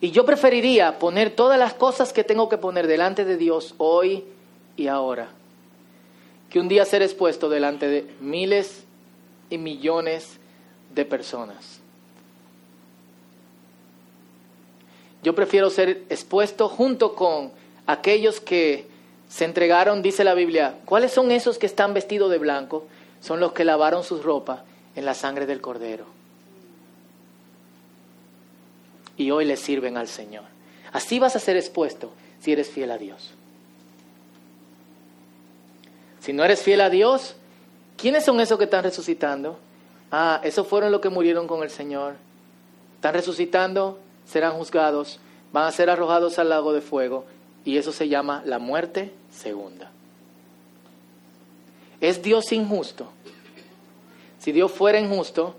Y 0.00 0.12
yo 0.12 0.24
preferiría 0.24 0.98
poner 0.98 1.34
todas 1.34 1.58
las 1.58 1.74
cosas 1.74 2.12
que 2.12 2.22
tengo 2.22 2.48
que 2.48 2.58
poner 2.58 2.86
delante 2.86 3.24
de 3.24 3.36
Dios 3.36 3.74
hoy 3.78 4.24
y 4.76 4.86
ahora, 4.86 5.28
que 6.48 6.60
un 6.60 6.68
día 6.68 6.84
ser 6.84 7.02
expuesto 7.02 7.48
delante 7.48 7.88
de 7.88 8.14
miles 8.20 8.84
y 9.50 9.58
millones 9.58 10.38
de 10.94 11.04
personas. 11.04 11.80
Yo 15.24 15.34
prefiero 15.34 15.70
ser 15.70 16.04
expuesto 16.08 16.68
junto 16.68 17.16
con 17.16 17.50
aquellos 17.86 18.38
que 18.38 18.86
se 19.28 19.44
entregaron, 19.44 20.02
dice 20.02 20.24
la 20.24 20.34
Biblia, 20.34 20.78
¿cuáles 20.84 21.12
son 21.12 21.30
esos 21.30 21.58
que 21.58 21.66
están 21.66 21.94
vestidos 21.94 22.30
de 22.30 22.38
blanco? 22.38 22.86
Son 23.20 23.40
los 23.40 23.52
que 23.52 23.64
lavaron 23.64 24.04
sus 24.04 24.22
ropas 24.22 24.60
en 24.94 25.04
la 25.04 25.14
sangre 25.14 25.46
del 25.46 25.60
cordero. 25.60 26.04
Y 29.16 29.30
hoy 29.30 29.44
le 29.44 29.56
sirven 29.56 29.96
al 29.96 30.08
Señor. 30.08 30.44
Así 30.92 31.18
vas 31.18 31.34
a 31.34 31.40
ser 31.40 31.56
expuesto 31.56 32.12
si 32.40 32.52
eres 32.52 32.68
fiel 32.68 32.90
a 32.90 32.98
Dios. 32.98 33.32
Si 36.20 36.32
no 36.32 36.44
eres 36.44 36.62
fiel 36.62 36.80
a 36.80 36.90
Dios, 36.90 37.36
¿quiénes 37.96 38.24
son 38.24 38.40
esos 38.40 38.58
que 38.58 38.64
están 38.64 38.84
resucitando? 38.84 39.58
Ah, 40.12 40.40
esos 40.44 40.66
fueron 40.66 40.92
los 40.92 41.00
que 41.00 41.08
murieron 41.08 41.46
con 41.46 41.62
el 41.62 41.70
Señor. 41.70 42.14
Están 42.96 43.14
resucitando, 43.14 43.98
serán 44.26 44.52
juzgados, 44.52 45.18
van 45.52 45.66
a 45.66 45.72
ser 45.72 45.90
arrojados 45.90 46.38
al 46.38 46.48
lago 46.48 46.72
de 46.72 46.80
fuego 46.80 47.24
y 47.66 47.76
eso 47.76 47.90
se 47.90 48.08
llama 48.08 48.42
la 48.46 48.60
muerte 48.60 49.12
segunda. 49.28 49.90
¿Es 52.00 52.22
Dios 52.22 52.52
injusto? 52.52 53.08
Si 54.38 54.52
Dios 54.52 54.70
fuera 54.70 55.00
injusto, 55.00 55.56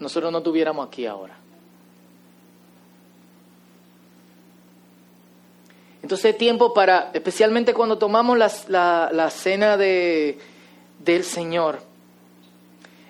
nosotros 0.00 0.32
no 0.32 0.38
estuviéramos 0.38 0.86
aquí 0.86 1.06
ahora. 1.06 1.36
Entonces 6.02 6.32
es 6.32 6.38
tiempo 6.38 6.74
para, 6.74 7.10
especialmente 7.14 7.72
cuando 7.72 7.96
tomamos 7.96 8.36
la, 8.36 9.10
la 9.12 9.30
cena 9.30 9.76
de, 9.76 10.40
del 10.98 11.22
Señor, 11.22 11.78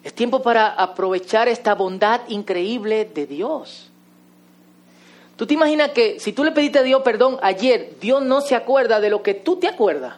es 0.04 0.12
tiempo 0.12 0.42
para 0.42 0.68
aprovechar 0.68 1.48
esta 1.48 1.74
bondad 1.74 2.20
increíble 2.28 3.06
de 3.06 3.26
Dios. 3.26 3.90
¿Tú 5.36 5.46
te 5.46 5.54
imaginas 5.54 5.90
que 5.90 6.18
si 6.18 6.32
tú 6.32 6.44
le 6.44 6.52
pediste 6.52 6.78
a 6.78 6.82
Dios 6.82 7.02
perdón 7.02 7.38
ayer, 7.42 7.96
Dios 8.00 8.22
no 8.22 8.40
se 8.40 8.54
acuerda 8.54 9.00
de 9.00 9.10
lo 9.10 9.22
que 9.22 9.34
tú 9.34 9.56
te 9.56 9.68
acuerdas? 9.68 10.16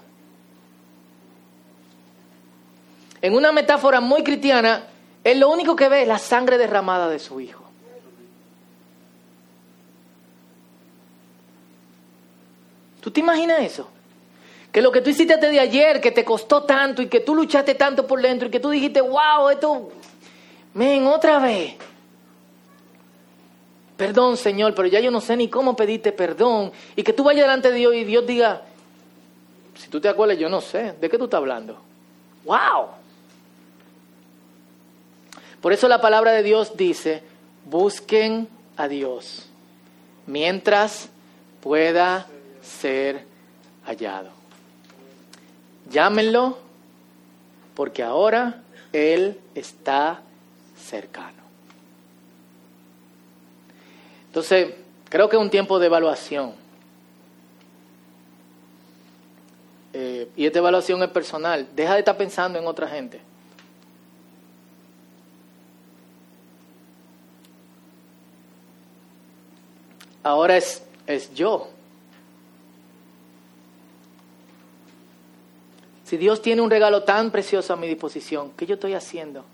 En 3.21 3.35
una 3.35 3.51
metáfora 3.51 4.01
muy 4.01 4.23
cristiana, 4.23 4.87
Él 5.25 5.41
lo 5.41 5.51
único 5.51 5.75
que 5.75 5.89
ve 5.89 6.03
es 6.03 6.09
la 6.09 6.19
sangre 6.19 6.57
derramada 6.57 7.09
de 7.09 7.19
su 7.19 7.41
Hijo. 7.41 7.65
¿Tú 13.01 13.11
te 13.11 13.21
imaginas 13.21 13.61
eso? 13.63 13.89
Que 14.71 14.83
lo 14.83 14.93
que 14.93 15.01
tú 15.01 15.11
hiciste 15.11 15.37
de 15.37 15.59
ayer, 15.59 16.01
que 16.01 16.13
te 16.13 16.25
costó 16.25 16.63
tanto 16.63 17.03
y 17.03 17.09
que 17.09 17.21
tú 17.21 17.35
luchaste 17.35 17.75
tanto 17.75 18.07
por 18.07 18.21
dentro 18.23 18.47
y 18.47 18.51
que 18.51 18.61
tú 18.61 18.71
dijiste, 18.71 19.01
wow, 19.01 19.49
esto, 19.51 19.91
ven, 20.75 21.07
otra 21.07 21.39
vez. 21.41 21.75
Perdón, 23.99 24.37
Señor, 24.37 24.77
pero 24.77 24.87
ya 24.87 25.01
yo 25.01 25.11
no 25.11 25.21
sé 25.21 25.37
ni 25.37 25.49
cómo 25.49 25.75
pedirte 25.75 26.13
perdón. 26.13 26.71
Y 26.95 27.03
que 27.03 27.13
tú 27.13 27.25
vayas 27.25 27.43
delante 27.43 27.73
de 27.73 27.79
Dios 27.79 27.95
y 27.97 28.05
Dios 28.05 28.25
diga, 28.25 28.63
si 29.75 29.89
tú 29.89 30.01
te 30.01 30.09
acuerdas, 30.09 30.39
yo 30.39 30.49
no 30.49 30.61
sé, 30.61 30.95
¿de 31.01 31.11
qué 31.11 31.19
tú 31.19 31.25
estás 31.25 31.39
hablando? 31.39 31.77
¡Wow! 32.45 32.91
Por 35.61 35.73
eso 35.73 35.89
la 35.89 36.01
palabra 36.01 36.31
de 36.31 36.45
Dios 36.45 36.77
dice, 36.77 37.25
busquen 37.65 38.49
a 38.77 38.87
Dios 38.87 39.49
mientras 40.29 41.09
pueda 41.61 42.29
ser 42.63 43.25
hallado. 43.85 44.31
Llámenlo 45.91 46.57
porque 47.75 48.05
ahora 48.05 48.63
Él 48.93 49.41
está 49.57 50.21
cercano. 50.81 51.48
Entonces, 54.29 54.75
creo 55.09 55.29
que 55.29 55.37
es 55.37 55.43
un 55.43 55.51
tiempo 55.51 55.79
de 55.79 55.87
evaluación. 55.87 56.55
Eh, 59.93 60.31
y 60.37 60.47
esta 60.47 60.61
evaluación 60.61 61.03
es 61.03 61.09
personal. 61.11 61.67
Deja 61.75 61.95
de 61.95 61.99
estar 62.01 62.17
pensando 62.17 62.59
en 62.59 62.67
otra 62.67 62.87
gente. 62.89 63.21
Ahora 70.23 70.57
es, 70.57 70.83
es 71.07 71.33
yo. 71.35 71.71
Si 76.05 76.17
Dios 76.17 76.41
tiene 76.41 76.63
un 76.63 76.71
regalo 76.71 77.03
tan 77.03 77.31
precioso 77.31 77.73
a 77.73 77.77
mi 77.77 77.87
disposición, 77.87 78.53
¿qué 78.57 78.67
yo 78.67 78.75
estoy 78.75 78.95
haciendo? 78.95 79.45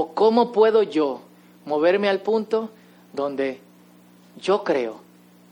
¿O 0.00 0.14
cómo 0.14 0.50
puedo 0.50 0.82
yo 0.82 1.20
moverme 1.66 2.08
al 2.08 2.22
punto 2.22 2.70
donde 3.12 3.60
yo 4.40 4.64
creo 4.64 5.02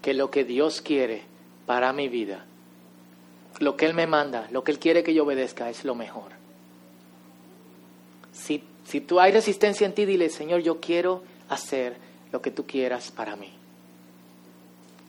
que 0.00 0.14
lo 0.14 0.30
que 0.30 0.42
Dios 0.42 0.80
quiere 0.80 1.20
para 1.66 1.92
mi 1.92 2.08
vida, 2.08 2.46
lo 3.58 3.76
que 3.76 3.84
Él 3.84 3.92
me 3.92 4.06
manda, 4.06 4.48
lo 4.50 4.64
que 4.64 4.72
Él 4.72 4.78
quiere 4.78 5.02
que 5.02 5.12
yo 5.12 5.24
obedezca 5.24 5.68
es 5.68 5.84
lo 5.84 5.94
mejor? 5.94 6.32
Si, 8.32 8.64
si 8.86 9.02
tú 9.02 9.20
hay 9.20 9.32
resistencia 9.32 9.86
en 9.86 9.92
ti, 9.92 10.06
dile, 10.06 10.30
Señor, 10.30 10.62
yo 10.62 10.80
quiero 10.80 11.22
hacer 11.50 11.98
lo 12.32 12.40
que 12.40 12.50
tú 12.50 12.64
quieras 12.64 13.10
para 13.10 13.36
mí. 13.36 13.52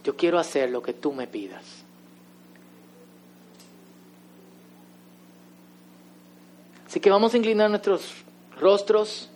Yo 0.03 0.17
quiero 0.17 0.37
hacer 0.37 0.69
lo 0.69 0.81
que 0.81 0.91
tú 0.91 1.13
me 1.13 1.27
pidas. 1.27 1.63
Así 6.85 6.99
que 6.99 7.09
vamos 7.09 7.33
a 7.33 7.37
inclinar 7.37 7.69
nuestros 7.69 8.25
rostros. 8.59 9.29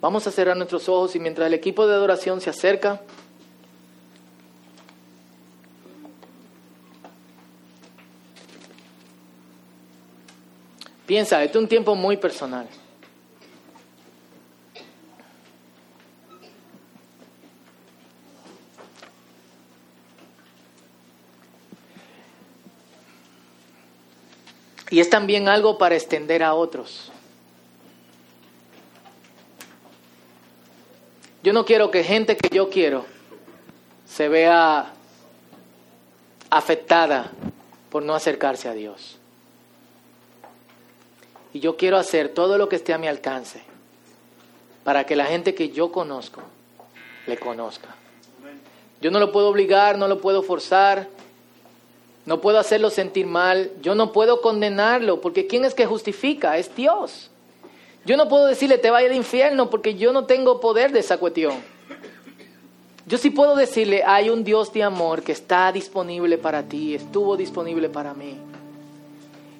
Vamos 0.00 0.26
a 0.26 0.30
cerrar 0.30 0.56
nuestros 0.56 0.88
ojos 0.88 1.14
y 1.14 1.18
mientras 1.18 1.46
el 1.46 1.54
equipo 1.54 1.86
de 1.86 1.94
adoración 1.94 2.40
se 2.40 2.48
acerca, 2.48 3.00
piensa, 11.06 11.42
este 11.44 11.58
es 11.58 11.62
un 11.62 11.68
tiempo 11.68 11.94
muy 11.94 12.16
personal. 12.16 12.66
Y 24.90 24.98
es 24.98 25.08
también 25.08 25.48
algo 25.48 25.78
para 25.78 25.94
extender 25.94 26.42
a 26.42 26.54
otros. 26.54 27.12
Yo 31.42 31.52
no 31.52 31.64
quiero 31.64 31.90
que 31.90 32.04
gente 32.04 32.36
que 32.36 32.54
yo 32.54 32.68
quiero 32.68 33.06
se 34.06 34.28
vea 34.28 34.92
afectada 36.50 37.30
por 37.90 38.02
no 38.02 38.14
acercarse 38.14 38.68
a 38.68 38.74
Dios. 38.74 39.18
Y 41.52 41.60
yo 41.60 41.76
quiero 41.76 41.96
hacer 41.96 42.28
todo 42.28 42.58
lo 42.58 42.68
que 42.68 42.76
esté 42.76 42.92
a 42.92 42.98
mi 42.98 43.08
alcance 43.08 43.62
para 44.84 45.04
que 45.04 45.16
la 45.16 45.26
gente 45.26 45.54
que 45.54 45.70
yo 45.70 45.90
conozco 45.90 46.42
le 47.26 47.38
conozca. 47.38 47.88
Yo 49.00 49.10
no 49.10 49.18
lo 49.18 49.32
puedo 49.32 49.48
obligar, 49.48 49.96
no 49.96 50.08
lo 50.08 50.20
puedo 50.20 50.42
forzar, 50.42 51.08
no 52.26 52.40
puedo 52.40 52.58
hacerlo 52.58 52.90
sentir 52.90 53.26
mal, 53.26 53.72
yo 53.80 53.94
no 53.94 54.12
puedo 54.12 54.42
condenarlo, 54.42 55.20
porque 55.20 55.46
¿quién 55.46 55.64
es 55.64 55.74
que 55.74 55.86
justifica? 55.86 56.58
Es 56.58 56.74
Dios. 56.76 57.29
Yo 58.04 58.16
no 58.16 58.28
puedo 58.28 58.46
decirle 58.46 58.78
te 58.78 58.90
vaya 58.90 59.08
al 59.08 59.16
infierno 59.16 59.70
porque 59.70 59.94
yo 59.94 60.12
no 60.12 60.24
tengo 60.24 60.60
poder 60.60 60.92
de 60.92 61.00
esa 61.00 61.18
cuestión. 61.18 61.54
Yo 63.06 63.18
sí 63.18 63.30
puedo 63.30 63.56
decirle, 63.56 64.04
hay 64.06 64.30
un 64.30 64.44
Dios 64.44 64.72
de 64.72 64.84
amor 64.84 65.22
que 65.22 65.32
está 65.32 65.72
disponible 65.72 66.38
para 66.38 66.62
ti, 66.62 66.94
estuvo 66.94 67.36
disponible 67.36 67.88
para 67.88 68.14
mí. 68.14 68.36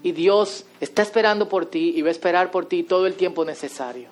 Y 0.03 0.13
Dios 0.13 0.65
está 0.81 1.03
esperando 1.03 1.49
por 1.49 1.67
ti 1.67 1.93
y 1.97 2.03
va 2.03 2.09
a 2.09 2.13
esperar 2.13 2.51
por 2.51 2.67
ti 2.67 2.85
todo 2.85 3.07
el 3.07 3.15
tiempo 3.15 3.45
necesario. 3.45 4.09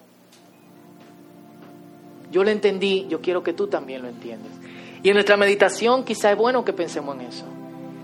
Yo 2.30 2.44
lo 2.44 2.50
entendí, 2.50 3.06
yo 3.08 3.20
quiero 3.20 3.42
que 3.42 3.52
tú 3.52 3.68
también 3.68 4.02
lo 4.02 4.08
entiendas. 4.08 4.52
Y 5.02 5.08
en 5.08 5.14
nuestra 5.14 5.36
meditación 5.36 6.04
quizá 6.04 6.32
es 6.32 6.36
bueno 6.36 6.64
que 6.64 6.72
pensemos 6.72 7.14
en 7.16 7.22
eso. 7.22 7.44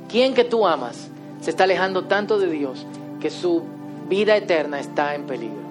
¿Quién 0.08 0.34
que 0.34 0.44
tú 0.44 0.66
amas 0.66 1.08
se 1.40 1.50
está 1.50 1.64
alejando 1.64 2.04
tanto 2.04 2.38
de 2.38 2.48
Dios 2.48 2.86
que 3.20 3.30
su 3.30 3.64
vida 4.08 4.36
eterna 4.36 4.78
está 4.78 5.14
en 5.14 5.26
peligro? 5.26 5.63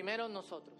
Primero 0.00 0.28
nosotros. 0.30 0.79